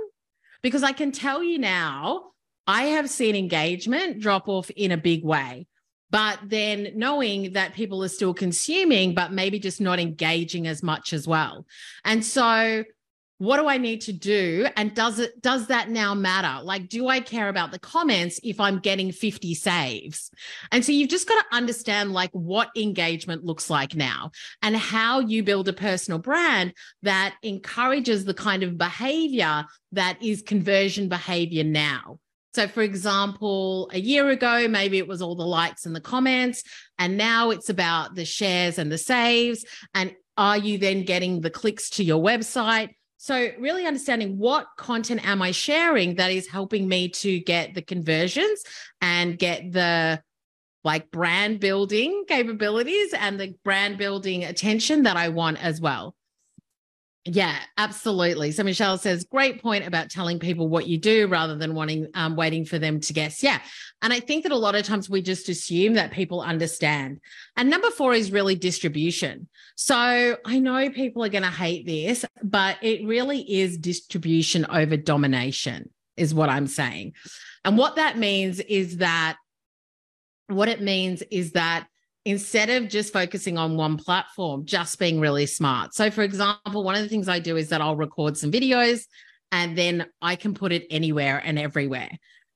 Because 0.62 0.84
I 0.84 0.92
can 0.92 1.12
tell 1.12 1.42
you 1.42 1.58
now, 1.58 2.32
I 2.68 2.84
have 2.84 3.10
seen 3.10 3.36
engagement 3.36 4.20
drop 4.20 4.48
off 4.48 4.70
in 4.70 4.92
a 4.92 4.98
big 4.98 5.24
way. 5.24 5.68
But 6.12 6.40
then 6.44 6.92
knowing 6.96 7.54
that 7.54 7.74
people 7.74 8.04
are 8.04 8.10
still 8.10 8.34
consuming, 8.34 9.14
but 9.14 9.32
maybe 9.32 9.60
just 9.60 9.80
not 9.80 10.00
engaging 10.00 10.68
as 10.68 10.82
much 10.82 11.14
as 11.14 11.28
well. 11.28 11.66
And 12.04 12.26
so 12.26 12.84
what 13.40 13.58
do 13.58 13.68
I 13.68 13.78
need 13.78 14.02
to 14.02 14.14
do? 14.14 14.68
And 14.76 14.94
does 14.94 15.18
it 15.18 15.42
does 15.42 15.68
that 15.68 15.90
now 15.90 16.14
matter? 16.14 16.62
Like, 16.62 16.90
do 16.90 17.08
I 17.08 17.22
care 17.22 17.48
about 17.48 17.72
the 17.72 17.80
comments 17.80 18.38
if 18.44 18.60
I'm 18.60 18.80
getting 18.80 19.14
50 19.14 19.56
saves? 19.56 20.30
And 20.74 20.84
so 20.84 20.92
you've 20.92 21.10
just 21.10 21.28
got 21.28 21.42
to 21.42 21.56
understand 21.56 22.12
like 22.12 22.32
what 22.34 22.68
engagement 22.76 23.46
looks 23.46 23.70
like 23.70 23.96
now 23.96 24.32
and 24.62 24.76
how 24.76 25.22
you 25.22 25.42
build 25.42 25.70
a 25.70 25.74
personal 25.74 26.20
brand 26.20 26.74
that 27.02 27.36
encourages 27.42 28.26
the 28.26 28.34
kind 28.34 28.62
of 28.62 28.78
behavior 28.78 29.64
that 29.94 30.22
is 30.22 30.42
conversion 30.42 31.08
behavior 31.08 31.64
now. 31.64 32.20
So, 32.56 32.68
for 32.68 32.82
example, 32.82 33.90
a 33.94 34.00
year 34.00 34.30
ago, 34.30 34.68
maybe 34.68 34.98
it 34.98 35.08
was 35.08 35.22
all 35.22 35.36
the 35.36 35.46
likes 35.46 35.86
and 35.86 35.96
the 35.96 36.02
comments, 36.02 36.64
and 36.98 37.16
now 37.16 37.52
it's 37.52 37.70
about 37.70 38.16
the 38.16 38.26
shares 38.26 38.78
and 38.78 38.92
the 38.92 38.98
saves. 38.98 39.64
And 39.94 40.14
are 40.36 40.58
you 40.58 40.78
then 40.78 41.04
getting 41.04 41.40
the 41.40 41.52
clicks 41.52 41.92
to 41.92 42.04
your 42.04 42.22
website? 42.22 42.90
So, 43.22 43.50
really 43.60 43.86
understanding 43.86 44.38
what 44.38 44.68
content 44.78 45.28
am 45.28 45.42
I 45.42 45.52
sharing 45.52 46.16
that 46.16 46.32
is 46.32 46.48
helping 46.48 46.88
me 46.88 47.10
to 47.10 47.42
get 47.42 47.74
the 47.74 47.82
conversions 47.82 48.64
and 49.02 49.38
get 49.38 49.74
the 49.74 50.24
like 50.86 51.12
brand 51.12 51.60
building 51.60 52.24
capabilities 52.30 53.14
and 53.14 53.38
the 53.38 53.56
brand 53.66 53.98
building 53.98 54.46
attention 54.46 55.04
that 55.04 55.18
I 55.18 55.28
want 55.28 55.62
as 55.62 55.82
well. 55.82 56.16
Yeah, 57.32 57.60
absolutely. 57.78 58.52
So 58.52 58.64
Michelle 58.64 58.98
says, 58.98 59.24
great 59.24 59.62
point 59.62 59.86
about 59.86 60.10
telling 60.10 60.40
people 60.40 60.68
what 60.68 60.88
you 60.88 60.98
do 60.98 61.28
rather 61.28 61.56
than 61.56 61.76
wanting 61.76 62.08
um, 62.16 62.36
waiting 62.36 62.66
for 62.66 62.80
them 62.80 63.00
to 63.02 63.14
guess. 63.14 63.44
Yeah, 63.44 63.62
and 64.02 64.12
I 64.12 64.20
think 64.20 64.44
that 64.44 64.52
a 64.52 64.58
lot 64.58 64.74
of 64.74 64.84
times 64.84 65.12
we 65.12 65.22
just 65.22 65.48
assume 65.48 65.94
that 65.94 66.12
people 66.12 66.42
understand. 66.42 67.20
And 67.56 67.70
number 67.70 67.92
four 67.92 68.16
is 68.16 68.32
really 68.32 68.56
distribution. 68.56 69.48
So 69.76 70.38
I 70.44 70.58
know 70.58 70.90
people 70.90 71.24
are 71.24 71.30
going 71.30 71.44
to 71.44 71.52
hate 71.52 71.86
this, 71.86 72.26
but 72.42 72.78
it 72.82 73.06
really 73.06 73.42
is 73.42 73.78
distribution 73.78 74.66
over 74.66 74.98
domination, 74.98 75.92
is 76.18 76.34
what 76.34 76.50
I'm 76.50 76.66
saying. 76.66 77.14
And 77.64 77.78
what 77.78 77.98
that 77.98 78.18
means 78.18 78.60
is 78.60 78.98
that 78.98 79.38
what 80.48 80.68
it 80.68 80.82
means 80.82 81.22
is 81.30 81.52
that 81.52 81.86
instead 82.30 82.70
of 82.70 82.90
just 82.90 83.12
focusing 83.12 83.58
on 83.58 83.76
one 83.76 83.98
platform, 83.98 84.66
just 84.66 85.00
being 85.00 85.20
really 85.20 85.46
smart. 85.46 85.94
So, 85.94 86.10
for 86.12 86.22
example, 86.22 86.84
one 86.84 86.96
of 86.96 87.02
the 87.02 87.10
things 87.10 87.28
I 87.28 87.40
do 87.40 87.58
is 87.58 87.70
that 87.70 87.82
I'll 87.82 87.96
record 87.96 88.38
some 88.38 88.52
videos 88.52 89.06
and 89.52 89.78
then 89.78 90.06
I 90.22 90.36
can 90.36 90.54
put 90.54 90.72
it 90.72 90.86
anywhere 90.90 91.42
and 91.44 91.58
everywhere. 91.58 92.10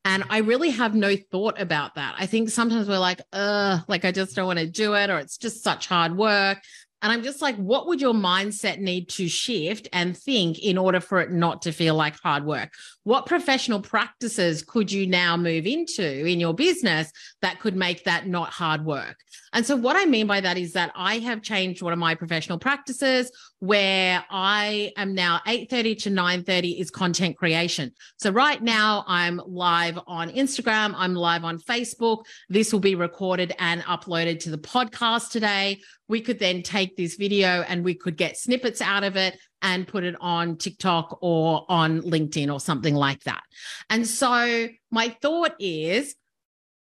And 0.05 0.23
I 0.29 0.39
really 0.39 0.69
have 0.71 0.95
no 0.95 1.15
thought 1.15 1.59
about 1.61 1.95
that. 1.95 2.15
I 2.19 2.25
think 2.25 2.49
sometimes 2.49 2.89
we're 2.89 2.99
like, 2.99 3.21
uh, 3.31 3.79
like 3.87 4.03
I 4.03 4.11
just 4.11 4.35
don't 4.35 4.45
want 4.45 4.59
to 4.59 4.69
do 4.69 4.95
it, 4.95 5.09
or 5.09 5.17
it's 5.17 5.37
just 5.37 5.63
such 5.63 5.87
hard 5.87 6.17
work. 6.17 6.57
And 7.03 7.11
I'm 7.11 7.21
just 7.21 7.41
like, 7.41 7.57
what 7.57 7.85
would 7.87 7.99
your 7.99 8.13
mindset 8.13 8.79
need 8.79 9.09
to 9.09 9.27
shift 9.27 9.89
and 9.91 10.17
think 10.17 10.59
in 10.59 10.77
order 10.77 11.01
for 11.01 11.19
it 11.19 11.31
not 11.31 11.63
to 11.63 11.73
feel 11.73 11.95
like 11.95 12.17
hard 12.21 12.45
work? 12.45 12.71
What 13.03 13.25
professional 13.25 13.81
practices 13.81 14.63
could 14.63 14.89
you 14.89 15.05
now 15.05 15.35
move 15.35 15.65
into 15.65 16.25
in 16.25 16.39
your 16.39 16.53
business 16.53 17.11
that 17.41 17.59
could 17.59 17.75
make 17.75 18.05
that 18.05 18.27
not 18.27 18.51
hard 18.51 18.85
work? 18.85 19.17
And 19.51 19.65
so 19.65 19.75
what 19.75 19.97
I 19.97 20.05
mean 20.05 20.27
by 20.27 20.39
that 20.39 20.57
is 20.57 20.71
that 20.73 20.93
I 20.95 21.19
have 21.19 21.41
changed 21.41 21.81
one 21.81 21.91
of 21.91 21.99
my 21.99 22.15
professional 22.15 22.57
practices 22.57 23.29
where 23.63 24.25
I 24.29 24.91
am 24.97 25.15
now 25.15 25.39
8:30 25.47 25.95
to 25.99 26.09
9:30 26.09 26.81
is 26.81 26.91
content 26.91 27.37
creation. 27.37 27.93
So 28.17 28.29
right 28.29 28.61
now 28.61 29.05
I'm 29.07 29.39
live 29.47 29.97
on 30.05 30.29
Instagram, 30.31 30.93
I'm 30.97 31.15
live 31.15 31.45
on 31.45 31.59
Facebook. 31.59 32.25
This 32.49 32.73
will 32.73 32.81
be 32.81 32.95
recorded 32.95 33.53
and 33.59 33.81
uploaded 33.83 34.41
to 34.41 34.49
the 34.49 34.57
podcast 34.57 35.31
today. 35.31 35.79
We 36.09 36.19
could 36.19 36.39
then 36.39 36.61
take 36.61 36.97
this 36.97 37.15
video 37.15 37.61
and 37.61 37.85
we 37.85 37.95
could 37.95 38.17
get 38.17 38.35
snippets 38.35 38.81
out 38.81 39.05
of 39.05 39.15
it 39.15 39.39
and 39.61 39.87
put 39.87 40.03
it 40.03 40.15
on 40.19 40.57
TikTok 40.57 41.19
or 41.21 41.65
on 41.69 42.01
LinkedIn 42.01 42.51
or 42.51 42.59
something 42.59 42.95
like 42.95 43.23
that. 43.23 43.43
And 43.89 44.05
so 44.05 44.67
my 44.91 45.15
thought 45.21 45.55
is 45.57 46.15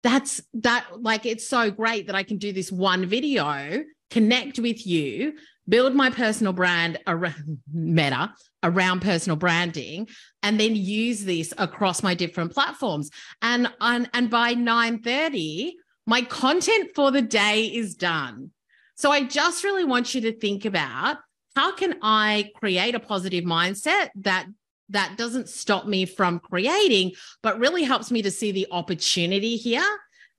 that's 0.01 0.41
that 0.55 0.87
like 0.99 1.27
it's 1.27 1.47
so 1.47 1.69
great 1.69 2.07
that 2.07 2.15
I 2.15 2.23
can 2.23 2.39
do 2.39 2.51
this 2.51 2.71
one 2.71 3.05
video, 3.05 3.83
connect 4.09 4.57
with 4.57 4.87
you, 4.87 5.33
build 5.67 5.95
my 5.95 6.09
personal 6.09 6.53
brand 6.53 6.99
around 7.07 7.59
meta 7.73 8.33
around 8.63 9.01
personal 9.01 9.35
branding 9.35 10.07
and 10.41 10.59
then 10.59 10.75
use 10.75 11.25
this 11.25 11.53
across 11.57 12.01
my 12.03 12.13
different 12.13 12.53
platforms. 12.53 13.09
And 13.41 13.71
and, 13.81 14.09
and 14.13 14.29
by 14.29 14.55
9:30 14.55 15.73
my 16.05 16.21
content 16.21 16.91
for 16.95 17.11
the 17.11 17.21
day 17.21 17.65
is 17.65 17.95
done. 17.95 18.51
So 18.95 19.11
I 19.11 19.23
just 19.23 19.63
really 19.63 19.85
want 19.85 20.13
you 20.13 20.21
to 20.21 20.37
think 20.37 20.65
about 20.65 21.17
how 21.55 21.73
can 21.73 21.95
I 22.01 22.51
create 22.55 22.95
a 22.95 22.99
positive 22.99 23.43
mindset 23.43 24.09
that 24.15 24.47
that 24.89 25.17
doesn't 25.17 25.49
stop 25.49 25.87
me 25.87 26.05
from 26.05 26.39
creating, 26.39 27.13
but 27.41 27.57
really 27.57 27.83
helps 27.83 28.11
me 28.11 28.21
to 28.21 28.31
see 28.31 28.51
the 28.51 28.67
opportunity 28.69 29.55
here 29.55 29.85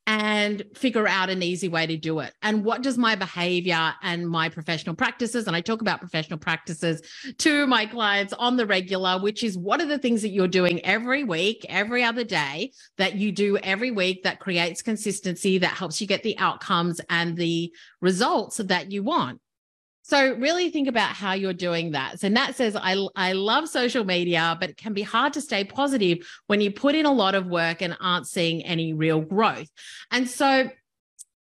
and 0.07 0.63
figure 0.75 1.09
out 1.09 1.31
an 1.31 1.43
easy 1.43 1.69
way 1.69 1.87
to 1.87 1.97
do 1.97 2.21
it. 2.21 2.33
And 2.43 2.65
what 2.65 2.83
does 2.83 2.99
my 2.99 3.15
behavior 3.15 3.95
and 4.03 4.29
my 4.29 4.49
professional 4.49 4.95
practices, 4.95 5.47
and 5.47 5.57
I 5.57 5.61
talk 5.61 5.81
about 5.81 6.01
professional 6.01 6.39
practices 6.39 7.01
to 7.39 7.67
my 7.67 7.87
clients 7.87 8.33
on 8.35 8.57
the 8.57 8.67
regular, 8.67 9.19
which 9.19 9.43
is 9.43 9.57
what 9.57 9.81
are 9.81 9.87
the 9.87 9.99
things 9.99 10.23
that 10.23 10.29
you're 10.29 10.47
doing 10.49 10.85
every 10.85 11.25
week, 11.25 11.65
every 11.69 12.05
other 12.05 12.25
day 12.25 12.73
that 12.99 13.15
you 13.15 13.33
do 13.33 13.57
every 13.59 13.91
week 13.91 14.25
that 14.25 14.41
creates 14.41 14.83
consistency, 14.83 15.59
that 15.59 15.73
helps 15.73 16.01
you 16.01 16.07
get 16.07 16.23
the 16.23 16.39
outcomes 16.39 17.01
and 17.09 17.37
the 17.37 17.73
results 18.01 18.59
that 18.59 18.93
you 18.93 19.03
want. 19.03 19.41
So 20.07 20.35
really 20.35 20.69
think 20.69 20.87
about 20.87 21.17
how 21.17 21.33
you're 21.33 21.55
doing 21.55 21.93
that. 21.93 22.21
So 22.21 22.29
Nat 22.29 22.53
says, 22.53 22.77
I, 22.77 22.95
I 23.17 23.33
love 23.33 23.71
social 23.71 24.05
media, 24.05 24.55
but 24.61 24.69
it 24.69 24.77
can 24.77 24.93
be 24.93 25.01
hard 25.01 25.33
to 25.33 25.41
stay 25.41 25.65
positive 25.65 26.19
when 26.47 26.61
you 26.61 26.71
put 26.71 26.95
in 26.95 27.07
a 27.07 27.13
lot 27.13 27.35
of 27.35 27.47
work 27.47 27.81
and 27.81 27.97
aren't 28.03 28.27
seeing 28.27 28.63
any 28.67 28.93
real 28.93 29.23
growth. 29.23 29.71
And 30.11 30.29
so 30.29 30.69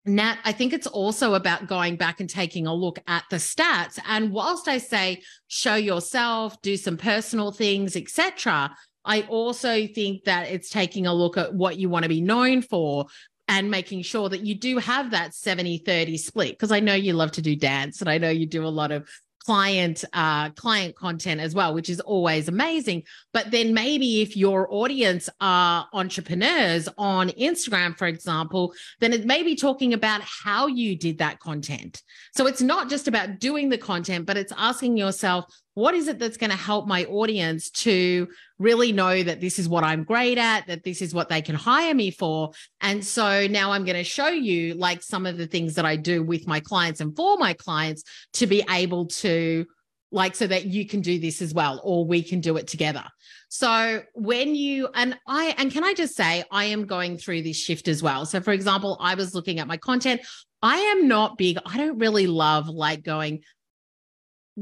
Nat, 0.06 0.38
I 0.44 0.52
think 0.52 0.72
it's 0.72 0.86
also 0.86 1.34
about 1.34 1.66
going 1.66 1.96
back 1.96 2.20
and 2.20 2.30
taking 2.30 2.68
a 2.68 2.74
look 2.74 3.00
at 3.08 3.24
the 3.30 3.36
stats. 3.36 3.98
And 4.06 4.30
whilst 4.30 4.68
I 4.68 4.78
say 4.78 5.22
show 5.48 5.74
yourself, 5.74 6.62
do 6.62 6.76
some 6.76 6.96
personal 6.96 7.50
things, 7.50 7.96
etc., 7.96 8.76
I 9.04 9.22
also 9.22 9.88
think 9.88 10.22
that 10.24 10.48
it's 10.48 10.70
taking 10.70 11.06
a 11.06 11.14
look 11.14 11.36
at 11.36 11.52
what 11.52 11.78
you 11.78 11.88
want 11.88 12.04
to 12.04 12.08
be 12.08 12.20
known 12.20 12.62
for 12.62 13.06
and 13.52 13.70
making 13.70 14.00
sure 14.00 14.30
that 14.30 14.46
you 14.46 14.54
do 14.54 14.78
have 14.78 15.10
that 15.10 15.34
70 15.34 15.78
30 15.78 16.16
split 16.16 16.50
because 16.52 16.72
i 16.72 16.80
know 16.80 16.94
you 16.94 17.12
love 17.12 17.32
to 17.32 17.42
do 17.42 17.54
dance 17.54 18.00
and 18.00 18.08
i 18.08 18.16
know 18.16 18.30
you 18.30 18.46
do 18.46 18.64
a 18.64 18.68
lot 18.68 18.90
of 18.90 19.06
client 19.44 20.04
uh, 20.12 20.50
client 20.50 20.94
content 20.94 21.40
as 21.40 21.54
well 21.54 21.74
which 21.74 21.90
is 21.90 22.00
always 22.00 22.48
amazing. 22.48 23.02
But 23.32 23.50
then 23.50 23.74
maybe 23.74 24.22
if 24.22 24.36
your 24.36 24.72
audience 24.72 25.28
are 25.40 25.88
entrepreneurs 25.92 26.88
on 26.96 27.30
instagram 27.30 27.96
for 27.96 28.06
example 28.06 28.72
then 29.00 29.12
it 29.12 29.24
may 29.24 29.42
be 29.42 29.56
talking 29.56 29.94
about 29.94 30.20
how 30.22 30.66
you 30.66 30.96
did 30.96 31.18
that 31.18 31.40
content. 31.40 32.02
So 32.34 32.46
it's 32.46 32.62
not 32.62 32.88
just 32.88 33.08
about 33.08 33.40
doing 33.40 33.68
the 33.68 33.78
content 33.78 34.26
but 34.26 34.36
it's 34.36 34.52
asking 34.56 34.96
yourself 34.96 35.46
what 35.74 35.94
is 35.94 36.08
it 36.08 36.18
that's 36.18 36.36
going 36.36 36.50
to 36.50 36.56
help 36.56 36.86
my 36.86 37.04
audience 37.06 37.70
to 37.70 38.28
really 38.58 38.92
know 38.92 39.22
that 39.22 39.40
this 39.40 39.58
is 39.58 39.68
what 39.68 39.84
I'm 39.84 40.04
great 40.04 40.38
at, 40.38 40.66
that 40.66 40.84
this 40.84 41.00
is 41.00 41.14
what 41.14 41.28
they 41.28 41.40
can 41.40 41.54
hire 41.54 41.94
me 41.94 42.10
for. 42.10 42.52
And 42.80 43.04
so 43.04 43.46
now 43.46 43.72
I'm 43.72 43.84
going 43.84 43.96
to 43.96 44.04
show 44.04 44.28
you 44.28 44.74
like 44.74 45.02
some 45.02 45.26
of 45.26 45.38
the 45.38 45.46
things 45.46 45.74
that 45.74 45.86
I 45.86 45.96
do 45.96 46.22
with 46.22 46.46
my 46.46 46.60
clients 46.60 47.00
and 47.00 47.16
for 47.16 47.36
my 47.38 47.54
clients 47.54 48.04
to 48.34 48.46
be 48.46 48.62
able 48.68 49.06
to 49.06 49.66
like 50.14 50.34
so 50.34 50.46
that 50.46 50.66
you 50.66 50.86
can 50.86 51.00
do 51.00 51.18
this 51.18 51.40
as 51.40 51.54
well 51.54 51.80
or 51.82 52.04
we 52.04 52.22
can 52.22 52.40
do 52.40 52.58
it 52.58 52.66
together. 52.66 53.04
So 53.48 54.02
when 54.14 54.54
you 54.54 54.88
and 54.94 55.18
I 55.26 55.54
and 55.56 55.72
can 55.72 55.84
I 55.84 55.94
just 55.94 56.14
say 56.14 56.44
I 56.50 56.66
am 56.66 56.86
going 56.86 57.16
through 57.16 57.42
this 57.42 57.56
shift 57.56 57.88
as 57.88 58.02
well. 58.02 58.26
So 58.26 58.40
for 58.40 58.52
example, 58.52 58.98
I 59.00 59.14
was 59.14 59.34
looking 59.34 59.58
at 59.58 59.66
my 59.66 59.78
content. 59.78 60.20
I 60.60 60.76
am 60.76 61.08
not 61.08 61.38
big. 61.38 61.58
I 61.64 61.78
don't 61.78 61.98
really 61.98 62.26
love 62.26 62.68
like 62.68 63.02
going 63.02 63.42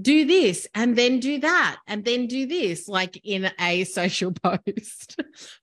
do 0.00 0.24
this 0.24 0.66
and 0.74 0.96
then 0.96 1.20
do 1.20 1.40
that 1.40 1.78
and 1.86 2.04
then 2.04 2.26
do 2.26 2.46
this 2.46 2.88
like 2.88 3.20
in 3.24 3.50
a 3.58 3.84
social 3.84 4.32
post. 4.42 5.20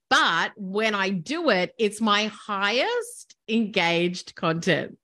but 0.10 0.51
when 0.55 0.96
I 0.96 1.10
do 1.10 1.50
it, 1.50 1.74
it's 1.77 2.01
my 2.01 2.25
highest 2.25 3.36
engaged 3.48 4.36
content. 4.36 4.98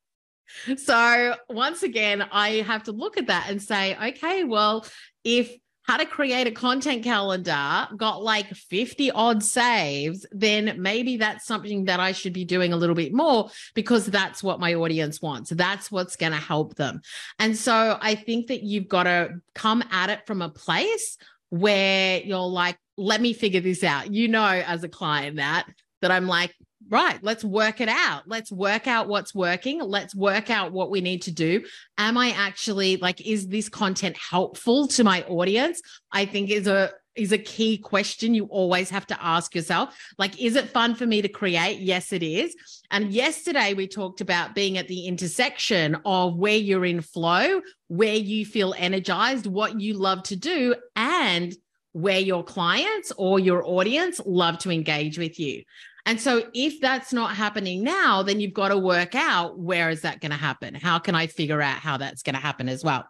So 0.78 1.36
once 1.50 1.84
again, 1.84 2.22
I 2.32 2.62
have 2.62 2.84
to 2.84 2.92
look 2.92 3.18
at 3.18 3.28
that 3.28 3.48
and 3.50 3.62
say, 3.62 3.98
okay, 4.10 4.44
well, 4.44 4.86
if 5.24 5.56
how 5.84 5.98
to 5.98 6.06
create 6.06 6.48
a 6.48 6.52
content 6.52 7.04
calendar, 7.04 7.88
got 7.98 8.24
like 8.24 8.48
50 8.48 9.12
odd 9.12 9.44
saves, 9.44 10.26
then 10.32 10.82
maybe 10.82 11.18
that's 11.18 11.46
something 11.46 11.86
that 11.86 12.00
I 12.00 12.14
should 12.14 12.34
be 12.34 12.46
doing 12.46 12.74
a 12.74 12.78
little 12.78 12.96
bit 12.96 13.14
more 13.14 13.50
because 13.74 14.06
that's 14.06 14.42
what 14.42 14.60
my 14.60 14.76
audience 14.76 15.22
wants. 15.22 15.50
That's 15.50 15.92
what's 15.92 16.16
going 16.16 16.32
to 16.32 16.38
help 16.38 16.76
them. 16.76 17.02
And 17.38 17.58
so 17.58 17.98
I 18.02 18.16
think 18.16 18.48
that 18.48 18.64
you've 18.64 18.88
got 18.88 19.04
to 19.04 19.42
come 19.56 19.84
at 19.92 20.10
it 20.10 20.26
from 20.26 20.42
a 20.42 20.50
place 20.50 21.18
where 21.50 22.22
you're 22.22 22.40
like, 22.40 22.78
let 22.98 23.22
me 23.22 23.34
figure 23.34 23.62
this 23.62 23.84
out. 23.84 24.14
You 24.14 24.28
know, 24.28 24.46
as 24.46 24.84
a 24.84 24.90
client, 24.90 25.38
that 25.38 25.66
that 26.02 26.12
I'm 26.12 26.28
like, 26.28 26.54
right, 26.90 27.20
let's 27.22 27.44
work 27.44 27.82
it 27.82 27.90
out. 27.90 28.24
Let's 28.28 28.52
work 28.52 28.88
out 28.88 29.08
what's 29.08 29.34
working. 29.34 29.82
Let's 29.82 30.16
work 30.16 30.50
out 30.50 30.72
what 30.72 30.90
we 30.92 31.02
need 31.02 31.22
to 31.24 31.32
do. 31.32 31.64
Am 31.98 32.18
I 32.18 32.32
actually 32.32 32.98
like, 32.98 33.26
is 33.26 33.48
this 33.48 33.70
content 33.70 34.18
helpful 34.18 34.88
to 34.90 35.04
my 35.04 35.24
audience? 35.24 35.82
I 36.12 36.26
think 36.26 36.50
is 36.50 36.68
a 36.68 36.92
is 37.16 37.32
a 37.32 37.38
key 37.38 37.78
question 37.78 38.34
you 38.34 38.46
always 38.46 38.90
have 38.90 39.06
to 39.06 39.24
ask 39.24 39.54
yourself. 39.54 39.96
Like, 40.18 40.42
is 40.42 40.56
it 40.56 40.70
fun 40.70 40.96
for 40.96 41.06
me 41.06 41.22
to 41.22 41.28
create? 41.28 41.80
Yes, 41.80 42.12
it 42.12 42.24
is. 42.24 42.56
And 42.90 43.12
yesterday 43.12 43.74
we 43.74 43.88
talked 43.88 44.22
about 44.22 44.56
being 44.56 44.78
at 44.78 44.88
the 44.88 45.06
intersection 45.06 45.98
of 46.06 46.36
where 46.38 46.58
you're 46.58 46.86
in 46.86 47.02
flow, 47.02 47.62
where 47.88 48.16
you 48.16 48.46
feel 48.46 48.74
energized, 48.78 49.46
what 49.46 49.80
you 49.80 49.94
love 49.94 50.24
to 50.24 50.36
do, 50.36 50.76
and 50.96 51.56
where 51.92 52.20
your 52.20 52.44
clients 52.44 53.12
or 53.18 53.40
your 53.40 53.64
audience 53.64 54.20
love 54.26 54.58
to 54.60 54.72
engage 54.72 55.20
with 55.20 55.40
you. 55.40 55.64
And 56.06 56.20
so 56.20 56.44
if 56.54 56.82
that's 56.82 57.14
not 57.14 57.36
happening 57.36 57.84
now, 57.84 58.24
then 58.24 58.40
you've 58.40 58.54
got 58.54 58.70
to 58.70 58.78
work 58.78 59.16
out 59.16 59.58
where 59.58 59.90
is 59.90 60.02
that 60.02 60.20
going 60.20 60.32
to 60.32 60.38
happen? 60.38 60.76
How 60.76 61.00
can 61.00 61.16
I 61.16 61.28
figure 61.28 61.62
out 61.62 61.78
how 61.78 61.98
that's 61.98 62.24
going 62.24 62.36
to 62.36 62.42
happen 62.42 62.68
as 62.68 62.84
well? 62.84 63.06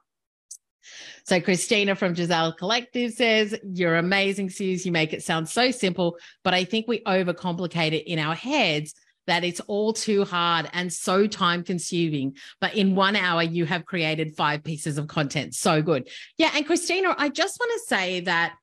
So 1.25 1.39
Christina 1.39 1.95
from 1.95 2.13
Giselle 2.13 2.53
Collective 2.53 3.13
says, 3.13 3.57
You're 3.63 3.95
amazing, 3.95 4.49
Suz. 4.49 4.85
You 4.85 4.91
make 4.91 5.13
it 5.13 5.23
sound 5.23 5.47
so 5.47 5.71
simple, 5.71 6.17
but 6.43 6.53
I 6.53 6.65
think 6.65 6.87
we 6.87 6.99
overcomplicate 7.03 7.93
it 7.93 8.09
in 8.09 8.19
our 8.19 8.35
heads 8.35 8.93
that 9.25 9.45
it's 9.45 9.61
all 9.61 9.93
too 9.93 10.25
hard 10.25 10.69
and 10.73 10.91
so 10.91 11.27
time 11.27 11.63
consuming. 11.63 12.35
But 12.59 12.75
in 12.75 12.93
one 12.93 13.15
hour, 13.15 13.41
you 13.41 13.65
have 13.65 13.85
created 13.85 14.35
five 14.35 14.63
pieces 14.63 14.97
of 14.97 15.07
content. 15.07 15.55
So 15.55 15.81
good. 15.81 16.09
Yeah. 16.37 16.51
And 16.53 16.65
Christina, 16.65 17.15
I 17.17 17.29
just 17.29 17.57
want 17.59 17.71
to 17.71 17.87
say 17.87 18.19
that 18.21 18.55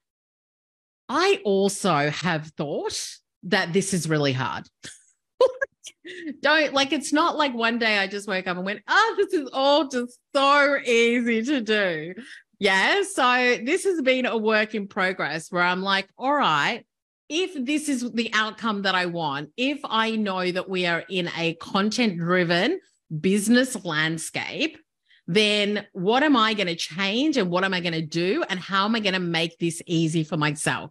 I 1.09 1.41
also 1.45 2.11
have 2.11 2.49
thought 2.59 3.20
that 3.45 3.73
this 3.73 3.95
is 3.95 4.09
really 4.09 4.33
hard. 4.33 4.69
Don't 6.41 6.73
like 6.73 6.93
it's 6.93 7.13
not 7.13 7.37
like 7.37 7.55
one 7.55 7.79
day 7.79 7.99
I 7.99 8.07
just 8.07 8.29
woke 8.29 8.47
up 8.47 8.57
and 8.57 8.67
went, 8.67 8.81
oh, 8.89 9.15
this 9.17 9.33
is 9.33 9.49
all 9.53 9.89
just 9.89 10.19
so 10.35 10.79
easy 10.85 11.43
to 11.45 11.61
do. 11.61 12.15
Yeah. 12.59 13.03
So 13.03 13.59
this 13.65 13.85
has 13.85 14.03
been 14.03 14.27
a 14.27 14.37
work 14.37 14.75
in 14.75 14.87
progress 14.87 15.51
where 15.51 15.63
I'm 15.63 15.83
like, 15.83 16.09
all 16.19 16.35
right, 16.35 16.85
if 17.29 17.65
this 17.65 17.89
is 17.89 18.11
the 18.13 18.31
outcome 18.35 18.83
that 18.83 18.95
I 18.95 19.07
want, 19.07 19.51
if 19.57 19.81
I 19.85 20.17
know 20.17 20.51
that 20.51 20.69
we 20.69 20.87
are 20.87 21.05
in 21.09 21.31
a 21.39 21.55
content 21.55 22.19
driven 22.19 22.81
business 23.21 23.83
landscape, 23.85 24.79
then 25.27 25.87
what 25.93 26.25
am 26.25 26.37
I 26.37 26.55
going 26.55 26.67
to 26.67 26.75
change 26.75 27.37
and 27.37 27.51
what 27.51 27.63
am 27.63 27.73
I 27.73 27.81
going 27.81 27.93
to 27.93 28.03
do? 28.03 28.45
And 28.49 28.59
how 28.59 28.85
am 28.85 28.97
I 28.97 29.01
going 29.01 29.15
to 29.15 29.21
make 29.21 29.59
this 29.59 29.81
easy 29.87 30.25
for 30.25 30.37
myself? 30.37 30.91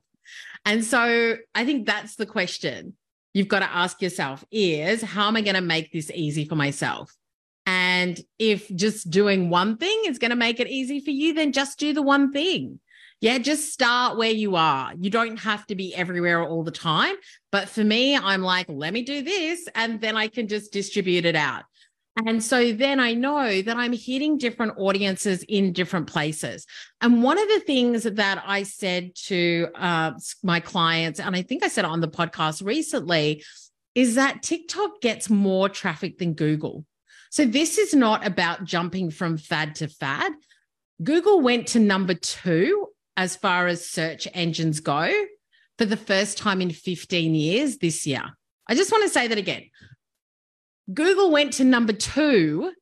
And 0.65 0.83
so 0.83 1.37
I 1.55 1.65
think 1.65 1.85
that's 1.85 2.15
the 2.15 2.25
question 2.25 2.95
you've 3.33 3.47
got 3.47 3.59
to 3.59 3.71
ask 3.71 4.01
yourself 4.01 4.43
is 4.51 5.01
how 5.01 5.27
am 5.27 5.35
I 5.35 5.41
going 5.41 5.55
to 5.55 5.61
make 5.61 5.91
this 5.91 6.11
easy 6.13 6.45
for 6.45 6.55
myself? 6.55 7.15
And 7.65 8.19
if 8.39 8.67
just 8.75 9.09
doing 9.09 9.49
one 9.49 9.77
thing 9.77 10.01
is 10.07 10.17
going 10.17 10.31
to 10.31 10.35
make 10.35 10.59
it 10.59 10.67
easy 10.67 10.99
for 10.99 11.11
you, 11.11 11.33
then 11.33 11.51
just 11.51 11.77
do 11.77 11.93
the 11.93 12.01
one 12.01 12.31
thing. 12.31 12.79
Yeah, 13.21 13.37
just 13.37 13.73
start 13.73 14.17
where 14.17 14.31
you 14.31 14.55
are. 14.55 14.93
You 14.97 15.09
don't 15.09 15.37
have 15.37 15.67
to 15.67 15.75
be 15.75 15.93
everywhere 15.93 16.41
all 16.41 16.63
the 16.63 16.71
time. 16.71 17.15
But 17.51 17.67
for 17.67 17.83
me, 17.83 18.15
I'm 18.15 18.41
like, 18.41 18.67
let 18.69 18.93
me 18.93 19.03
do 19.03 19.21
this, 19.21 19.67
and 19.75 19.99
then 19.99 20.15
I 20.15 20.29
can 20.29 20.47
just 20.47 20.71
distribute 20.71 21.25
it 21.25 21.35
out. 21.35 21.63
And 22.25 22.43
so 22.43 22.71
then 22.71 22.99
I 22.99 23.13
know 23.13 23.61
that 23.61 23.77
I'm 23.77 23.93
hitting 23.93 24.37
different 24.37 24.73
audiences 24.77 25.43
in 25.43 25.73
different 25.73 26.07
places. 26.07 26.65
And 27.01 27.23
one 27.23 27.37
of 27.37 27.47
the 27.47 27.61
things 27.61 28.03
that 28.03 28.43
I 28.45 28.63
said 28.63 29.15
to 29.27 29.67
uh, 29.75 30.11
my 30.43 30.59
clients, 30.59 31.19
and 31.19 31.35
I 31.35 31.41
think 31.41 31.63
I 31.63 31.67
said 31.67 31.85
on 31.85 32.01
the 32.01 32.07
podcast 32.07 32.65
recently, 32.65 33.43
is 33.95 34.15
that 34.15 34.43
TikTok 34.43 35.01
gets 35.01 35.29
more 35.29 35.69
traffic 35.69 36.17
than 36.17 36.33
Google. 36.33 36.85
So 37.31 37.45
this 37.45 37.77
is 37.77 37.93
not 37.93 38.25
about 38.25 38.63
jumping 38.63 39.11
from 39.11 39.37
fad 39.37 39.75
to 39.75 39.87
fad. 39.87 40.33
Google 41.03 41.41
went 41.41 41.67
to 41.69 41.79
number 41.79 42.13
two 42.13 42.87
as 43.15 43.35
far 43.35 43.67
as 43.67 43.85
search 43.85 44.27
engines 44.33 44.79
go 44.79 45.11
for 45.77 45.85
the 45.85 45.97
first 45.97 46.37
time 46.37 46.61
in 46.61 46.71
15 46.71 47.35
years 47.35 47.77
this 47.77 48.05
year. 48.05 48.23
I 48.67 48.75
just 48.75 48.91
want 48.91 49.03
to 49.03 49.09
say 49.09 49.27
that 49.27 49.37
again. 49.37 49.69
Google 50.93 51.31
went 51.31 51.53
to 51.53 51.63
number 51.63 51.93
two 51.93 52.73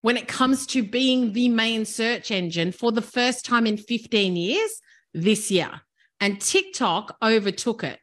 when 0.00 0.16
it 0.16 0.28
comes 0.28 0.66
to 0.66 0.82
being 0.82 1.32
the 1.32 1.48
main 1.48 1.84
search 1.84 2.30
engine 2.30 2.72
for 2.72 2.92
the 2.92 3.02
first 3.02 3.44
time 3.44 3.66
in 3.66 3.76
15 3.76 4.36
years 4.36 4.80
this 5.14 5.50
year. 5.50 5.80
And 6.20 6.40
TikTok 6.40 7.16
overtook 7.22 7.84
it. 7.84 7.98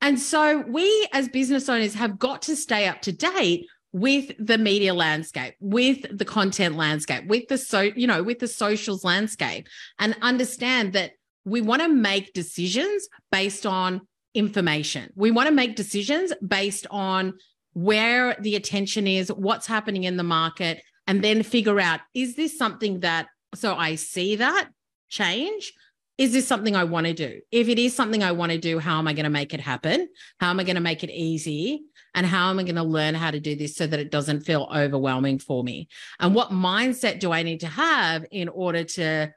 And 0.00 0.18
so 0.18 0.60
we 0.68 1.08
as 1.12 1.28
business 1.28 1.68
owners 1.68 1.94
have 1.94 2.18
got 2.18 2.42
to 2.42 2.56
stay 2.56 2.86
up 2.86 3.00
to 3.02 3.12
date 3.12 3.66
with 3.92 4.32
the 4.38 4.58
media 4.58 4.92
landscape, 4.92 5.54
with 5.60 6.04
the 6.10 6.24
content 6.24 6.76
landscape, 6.76 7.26
with 7.26 7.46
the 7.48 7.56
so, 7.56 7.80
you 7.80 8.06
know, 8.06 8.22
with 8.22 8.40
the 8.40 8.48
socials 8.48 9.04
landscape 9.04 9.68
and 9.98 10.16
understand 10.20 10.92
that 10.94 11.12
we 11.44 11.60
want 11.60 11.80
to 11.80 11.88
make 11.88 12.32
decisions 12.32 13.08
based 13.30 13.64
on 13.64 14.00
information. 14.34 15.10
We 15.14 15.30
want 15.30 15.48
to 15.48 15.54
make 15.54 15.76
decisions 15.76 16.32
based 16.46 16.86
on 16.90 17.34
where 17.74 18.36
the 18.40 18.56
attention 18.56 19.06
is, 19.06 19.28
what's 19.30 19.66
happening 19.66 20.04
in 20.04 20.16
the 20.16 20.22
market, 20.22 20.82
and 21.06 21.22
then 21.22 21.42
figure 21.42 21.78
out 21.78 22.00
is 22.14 22.34
this 22.34 22.56
something 22.56 23.00
that, 23.00 23.26
so 23.54 23.74
I 23.74 23.96
see 23.96 24.36
that 24.36 24.70
change. 25.08 25.72
Is 26.16 26.32
this 26.32 26.46
something 26.46 26.76
I 26.76 26.84
want 26.84 27.06
to 27.06 27.12
do? 27.12 27.40
If 27.50 27.68
it 27.68 27.78
is 27.78 27.94
something 27.94 28.22
I 28.22 28.32
want 28.32 28.52
to 28.52 28.58
do, 28.58 28.78
how 28.78 28.98
am 28.98 29.08
I 29.08 29.14
going 29.14 29.24
to 29.24 29.30
make 29.30 29.52
it 29.52 29.60
happen? 29.60 30.08
How 30.38 30.50
am 30.50 30.60
I 30.60 30.64
going 30.64 30.76
to 30.76 30.80
make 30.80 31.02
it 31.02 31.10
easy? 31.10 31.82
And 32.14 32.24
how 32.24 32.50
am 32.50 32.60
I 32.60 32.62
going 32.62 32.76
to 32.76 32.84
learn 32.84 33.16
how 33.16 33.32
to 33.32 33.40
do 33.40 33.56
this 33.56 33.74
so 33.74 33.86
that 33.88 33.98
it 33.98 34.12
doesn't 34.12 34.42
feel 34.42 34.68
overwhelming 34.72 35.40
for 35.40 35.64
me? 35.64 35.88
And 36.20 36.32
what 36.32 36.50
mindset 36.50 37.18
do 37.18 37.32
I 37.32 37.42
need 37.42 37.60
to 37.60 37.66
have 37.66 38.24
in 38.30 38.48
order 38.48 38.84
to 38.84 39.32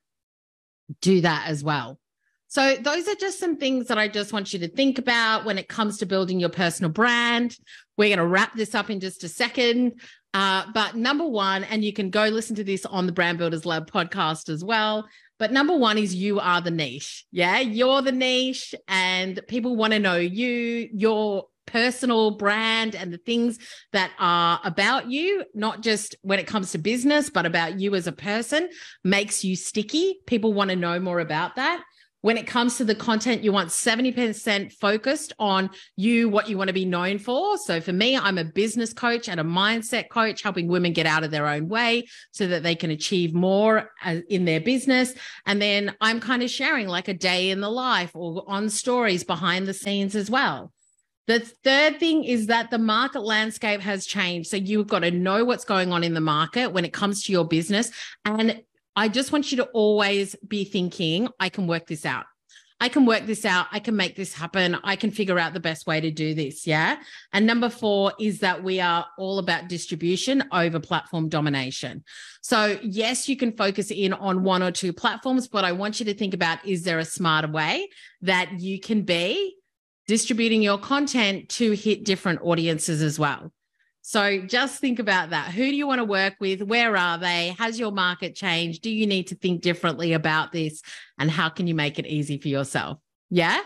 do 1.01 1.21
that 1.21 1.47
as 1.47 1.63
well? 1.63 1.99
So, 2.49 2.75
those 2.75 3.07
are 3.07 3.15
just 3.15 3.39
some 3.39 3.57
things 3.57 3.87
that 3.87 3.97
I 3.97 4.07
just 4.07 4.31
want 4.31 4.53
you 4.53 4.59
to 4.59 4.69
think 4.69 4.99
about 4.99 5.43
when 5.43 5.57
it 5.57 5.67
comes 5.67 5.97
to 5.97 6.05
building 6.05 6.39
your 6.39 6.49
personal 6.49 6.91
brand. 6.91 7.57
We're 7.97 8.09
going 8.09 8.19
to 8.19 8.27
wrap 8.27 8.55
this 8.55 8.73
up 8.73 8.89
in 8.89 8.99
just 8.99 9.23
a 9.23 9.29
second. 9.29 10.01
Uh, 10.33 10.65
but 10.73 10.95
number 10.95 11.25
one, 11.25 11.63
and 11.65 11.83
you 11.83 11.91
can 11.91 12.09
go 12.09 12.25
listen 12.25 12.55
to 12.55 12.63
this 12.63 12.85
on 12.85 13.05
the 13.05 13.11
Brand 13.11 13.37
Builders 13.37 13.65
Lab 13.65 13.89
podcast 13.89 14.49
as 14.49 14.63
well. 14.63 15.07
But 15.39 15.51
number 15.51 15.75
one 15.75 15.97
is 15.97 16.15
you 16.15 16.39
are 16.39 16.61
the 16.61 16.71
niche. 16.71 17.25
Yeah, 17.31 17.59
you're 17.59 18.01
the 18.01 18.11
niche, 18.11 18.73
and 18.87 19.39
people 19.47 19.75
want 19.75 19.93
to 19.93 19.99
know 19.99 20.15
you, 20.15 20.89
your 20.93 21.47
personal 21.65 22.31
brand, 22.31 22.95
and 22.95 23.11
the 23.11 23.17
things 23.17 23.59
that 23.91 24.11
are 24.19 24.59
about 24.63 25.11
you, 25.11 25.43
not 25.53 25.81
just 25.81 26.15
when 26.21 26.39
it 26.39 26.47
comes 26.47 26.71
to 26.71 26.77
business, 26.77 27.29
but 27.29 27.45
about 27.45 27.79
you 27.79 27.93
as 27.93 28.07
a 28.07 28.11
person, 28.11 28.69
makes 29.03 29.43
you 29.43 29.55
sticky. 29.55 30.19
People 30.25 30.53
want 30.53 30.69
to 30.69 30.75
know 30.75 30.99
more 30.99 31.19
about 31.19 31.55
that 31.55 31.83
when 32.27 32.35
it 32.35 32.45
comes 32.45 32.75
to 32.75 32.83
the 32.83 32.93
content, 32.93 33.41
you 33.41 33.53
want 33.53 33.69
70% 33.69 34.73
focused 34.73 35.31
on 35.39 35.69
you, 35.95 36.27
what 36.27 36.49
you 36.49 36.57
want 36.57 36.67
to 36.67 36.73
be 36.73 36.83
known 36.83 37.19
for. 37.19 37.57
So 37.57 37.79
for 37.79 37.93
me, 37.93 38.17
I'm 38.17 38.37
a 38.37 38.43
business 38.43 38.91
coach 38.91 39.29
and 39.29 39.39
a 39.39 39.45
mindset 39.45 40.09
coach, 40.09 40.41
helping 40.41 40.67
women 40.67 40.91
get 40.91 41.05
out 41.05 41.23
of 41.23 41.31
their 41.31 41.47
own 41.47 41.69
way 41.69 42.05
so 42.31 42.45
that 42.47 42.63
they 42.63 42.75
can 42.75 42.91
achieve 42.91 43.33
more 43.33 43.91
uh, 44.03 44.17
in 44.27 44.43
their 44.43 44.59
business. 44.59 45.13
And 45.45 45.61
then 45.61 45.95
I'm 46.01 46.19
kind 46.19 46.43
of 46.43 46.49
sharing 46.49 46.89
like 46.89 47.07
a 47.07 47.13
day 47.13 47.49
in 47.49 47.61
the 47.61 47.69
life 47.69 48.11
or 48.13 48.43
on 48.45 48.69
stories 48.69 49.23
behind 49.23 49.65
the 49.65 49.73
scenes 49.73 50.13
as 50.13 50.29
well. 50.29 50.73
The 51.27 51.39
third 51.39 51.97
thing 51.97 52.25
is 52.25 52.47
that 52.47 52.71
the 52.71 52.77
market 52.77 53.21
landscape 53.21 53.79
has 53.79 54.05
changed. 54.05 54.49
So 54.49 54.57
you've 54.57 54.87
got 54.87 54.99
to 54.99 55.11
know 55.11 55.45
what's 55.45 55.63
going 55.63 55.93
on 55.93 56.03
in 56.03 56.13
the 56.13 56.19
market 56.19 56.73
when 56.73 56.83
it 56.83 56.91
comes 56.91 57.23
to 57.23 57.31
your 57.31 57.45
business. 57.45 57.89
And 58.25 58.63
I 58.97 59.09
just 59.09 59.31
want 59.31 59.51
you 59.51 59.57
to 59.57 59.65
always 59.65 60.35
be 60.47 60.63
thinking, 60.63 61.29
I 61.39 61.49
can 61.49 61.67
work 61.67 61.85
this 61.85 62.03
out. 62.03 62.25
I 62.79 62.89
can 62.89 63.05
work 63.05 63.27
this 63.27 63.45
out. 63.45 63.67
I 63.71 63.79
can 63.79 63.95
make 63.95 64.15
this 64.15 64.33
happen. 64.33 64.75
I 64.83 64.95
can 64.95 65.11
figure 65.11 65.37
out 65.37 65.53
the 65.53 65.59
best 65.59 65.85
way 65.85 66.01
to 66.01 66.09
do 66.09 66.33
this. 66.33 66.65
Yeah. 66.65 66.97
And 67.31 67.45
number 67.45 67.69
four 67.69 68.13
is 68.19 68.39
that 68.39 68.63
we 68.63 68.79
are 68.79 69.05
all 69.19 69.37
about 69.37 69.67
distribution 69.67 70.43
over 70.51 70.79
platform 70.79 71.29
domination. 71.29 72.03
So, 72.41 72.79
yes, 72.81 73.29
you 73.29 73.37
can 73.37 73.55
focus 73.55 73.91
in 73.91 74.13
on 74.13 74.43
one 74.43 74.63
or 74.63 74.71
two 74.71 74.93
platforms, 74.93 75.47
but 75.47 75.63
I 75.63 75.73
want 75.73 75.99
you 75.99 76.05
to 76.07 76.15
think 76.15 76.33
about 76.33 76.65
is 76.65 76.81
there 76.81 76.97
a 76.97 77.05
smarter 77.05 77.51
way 77.51 77.89
that 78.21 78.59
you 78.59 78.79
can 78.79 79.03
be 79.03 79.57
distributing 80.07 80.63
your 80.63 80.79
content 80.79 81.49
to 81.49 81.73
hit 81.73 82.03
different 82.03 82.41
audiences 82.41 83.03
as 83.03 83.19
well? 83.19 83.51
So 84.07 84.39
just 84.39 84.79
think 84.79 84.99
about 84.99 85.31
that. 85.31 85.51
Who 85.51 85.65
do 85.65 85.75
you 85.75 85.85
want 85.85 85.99
to 85.99 86.05
work 86.05 86.35
with? 86.39 86.61
Where 86.61 86.95
are 86.95 87.17
they? 87.17 87.53
Has 87.59 87.77
your 87.77 87.91
market 87.91 88.35
changed? 88.35 88.81
Do 88.81 88.89
you 88.89 89.05
need 89.05 89.27
to 89.27 89.35
think 89.35 89.61
differently 89.61 90.13
about 90.13 90.53
this? 90.53 90.81
And 91.19 91.29
how 91.29 91.49
can 91.49 91.67
you 91.67 91.75
make 91.75 91.99
it 91.99 92.07
easy 92.07 92.37
for 92.37 92.47
yourself? 92.47 92.99
Yeah. 93.29 93.59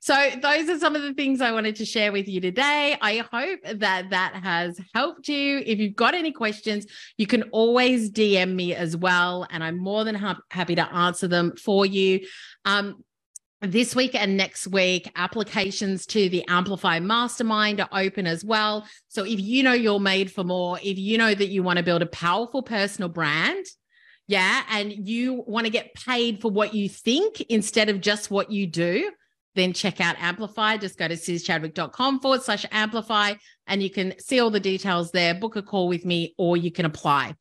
So, 0.00 0.30
those 0.42 0.68
are 0.68 0.80
some 0.80 0.96
of 0.96 1.02
the 1.02 1.14
things 1.14 1.40
I 1.40 1.52
wanted 1.52 1.76
to 1.76 1.84
share 1.84 2.10
with 2.10 2.26
you 2.26 2.40
today. 2.40 2.96
I 3.00 3.18
hope 3.30 3.60
that 3.62 4.10
that 4.10 4.34
has 4.42 4.76
helped 4.92 5.28
you. 5.28 5.62
If 5.64 5.78
you've 5.78 5.94
got 5.94 6.14
any 6.14 6.32
questions, 6.32 6.86
you 7.16 7.28
can 7.28 7.44
always 7.50 8.10
DM 8.10 8.56
me 8.56 8.74
as 8.74 8.96
well, 8.96 9.46
and 9.50 9.62
I'm 9.62 9.78
more 9.78 10.02
than 10.02 10.16
ha- 10.16 10.40
happy 10.50 10.74
to 10.74 10.92
answer 10.92 11.28
them 11.28 11.54
for 11.54 11.86
you. 11.86 12.26
Um, 12.64 13.04
this 13.62 13.96
week 13.96 14.14
and 14.14 14.36
next 14.36 14.66
week, 14.66 15.10
applications 15.16 16.06
to 16.06 16.28
the 16.28 16.44
Amplify 16.48 17.00
Mastermind 17.00 17.80
are 17.80 17.88
open 17.92 18.26
as 18.26 18.44
well. 18.44 18.86
So 19.08 19.24
if 19.24 19.40
you 19.40 19.62
know 19.62 19.72
you're 19.72 20.00
made 20.00 20.30
for 20.30 20.44
more, 20.44 20.78
if 20.82 20.98
you 20.98 21.18
know 21.18 21.34
that 21.34 21.48
you 21.48 21.62
want 21.62 21.78
to 21.78 21.82
build 21.82 22.02
a 22.02 22.06
powerful 22.06 22.62
personal 22.62 23.08
brand, 23.08 23.64
yeah, 24.28 24.62
and 24.70 24.92
you 24.92 25.44
want 25.46 25.66
to 25.66 25.70
get 25.70 25.94
paid 25.94 26.40
for 26.40 26.50
what 26.50 26.74
you 26.74 26.88
think 26.88 27.40
instead 27.42 27.88
of 27.88 28.00
just 28.00 28.30
what 28.30 28.50
you 28.50 28.66
do, 28.66 29.10
then 29.54 29.72
check 29.72 30.00
out 30.00 30.16
Amplify. 30.18 30.76
Just 30.76 30.98
go 30.98 31.08
to 31.08 31.14
suzchadwick.com 31.14 32.20
forward 32.20 32.42
slash 32.42 32.66
amplify 32.70 33.34
and 33.66 33.82
you 33.82 33.90
can 33.90 34.18
see 34.18 34.38
all 34.40 34.50
the 34.50 34.60
details 34.60 35.12
there, 35.12 35.34
book 35.34 35.56
a 35.56 35.62
call 35.62 35.88
with 35.88 36.04
me, 36.04 36.34
or 36.36 36.56
you 36.56 36.70
can 36.70 36.84
apply. 36.84 37.34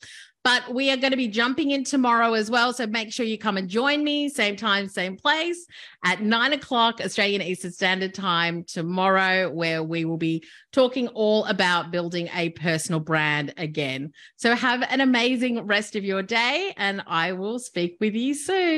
But 0.45 0.75
we 0.75 0.91
are 0.91 0.97
going 0.97 1.09
to 1.09 1.17
be 1.17 1.27
jumping 1.27 1.71
in 1.71 1.83
tomorrow 1.83 2.35
as 2.35 2.51
well. 2.51 2.71
So 2.71 2.85
make 2.85 3.11
sure 3.11 3.25
you 3.25 3.35
come 3.35 3.57
and 3.57 3.67
join 3.67 4.03
me, 4.03 4.29
same 4.29 4.55
time, 4.55 4.87
same 4.87 5.17
place 5.17 5.65
at 6.05 6.21
nine 6.21 6.53
o'clock 6.53 7.01
Australian 7.01 7.41
Eastern 7.41 7.71
Standard 7.71 8.13
Time 8.13 8.63
tomorrow, 8.63 9.49
where 9.49 9.81
we 9.81 10.05
will 10.05 10.17
be 10.17 10.43
talking 10.71 11.07
all 11.09 11.45
about 11.45 11.89
building 11.89 12.29
a 12.35 12.49
personal 12.51 12.99
brand 12.99 13.55
again. 13.57 14.11
So 14.35 14.53
have 14.53 14.83
an 14.83 15.01
amazing 15.01 15.65
rest 15.65 15.95
of 15.95 16.05
your 16.05 16.21
day, 16.21 16.75
and 16.77 17.01
I 17.07 17.31
will 17.31 17.57
speak 17.57 17.97
with 17.99 18.13
you 18.13 18.35
soon. 18.35 18.77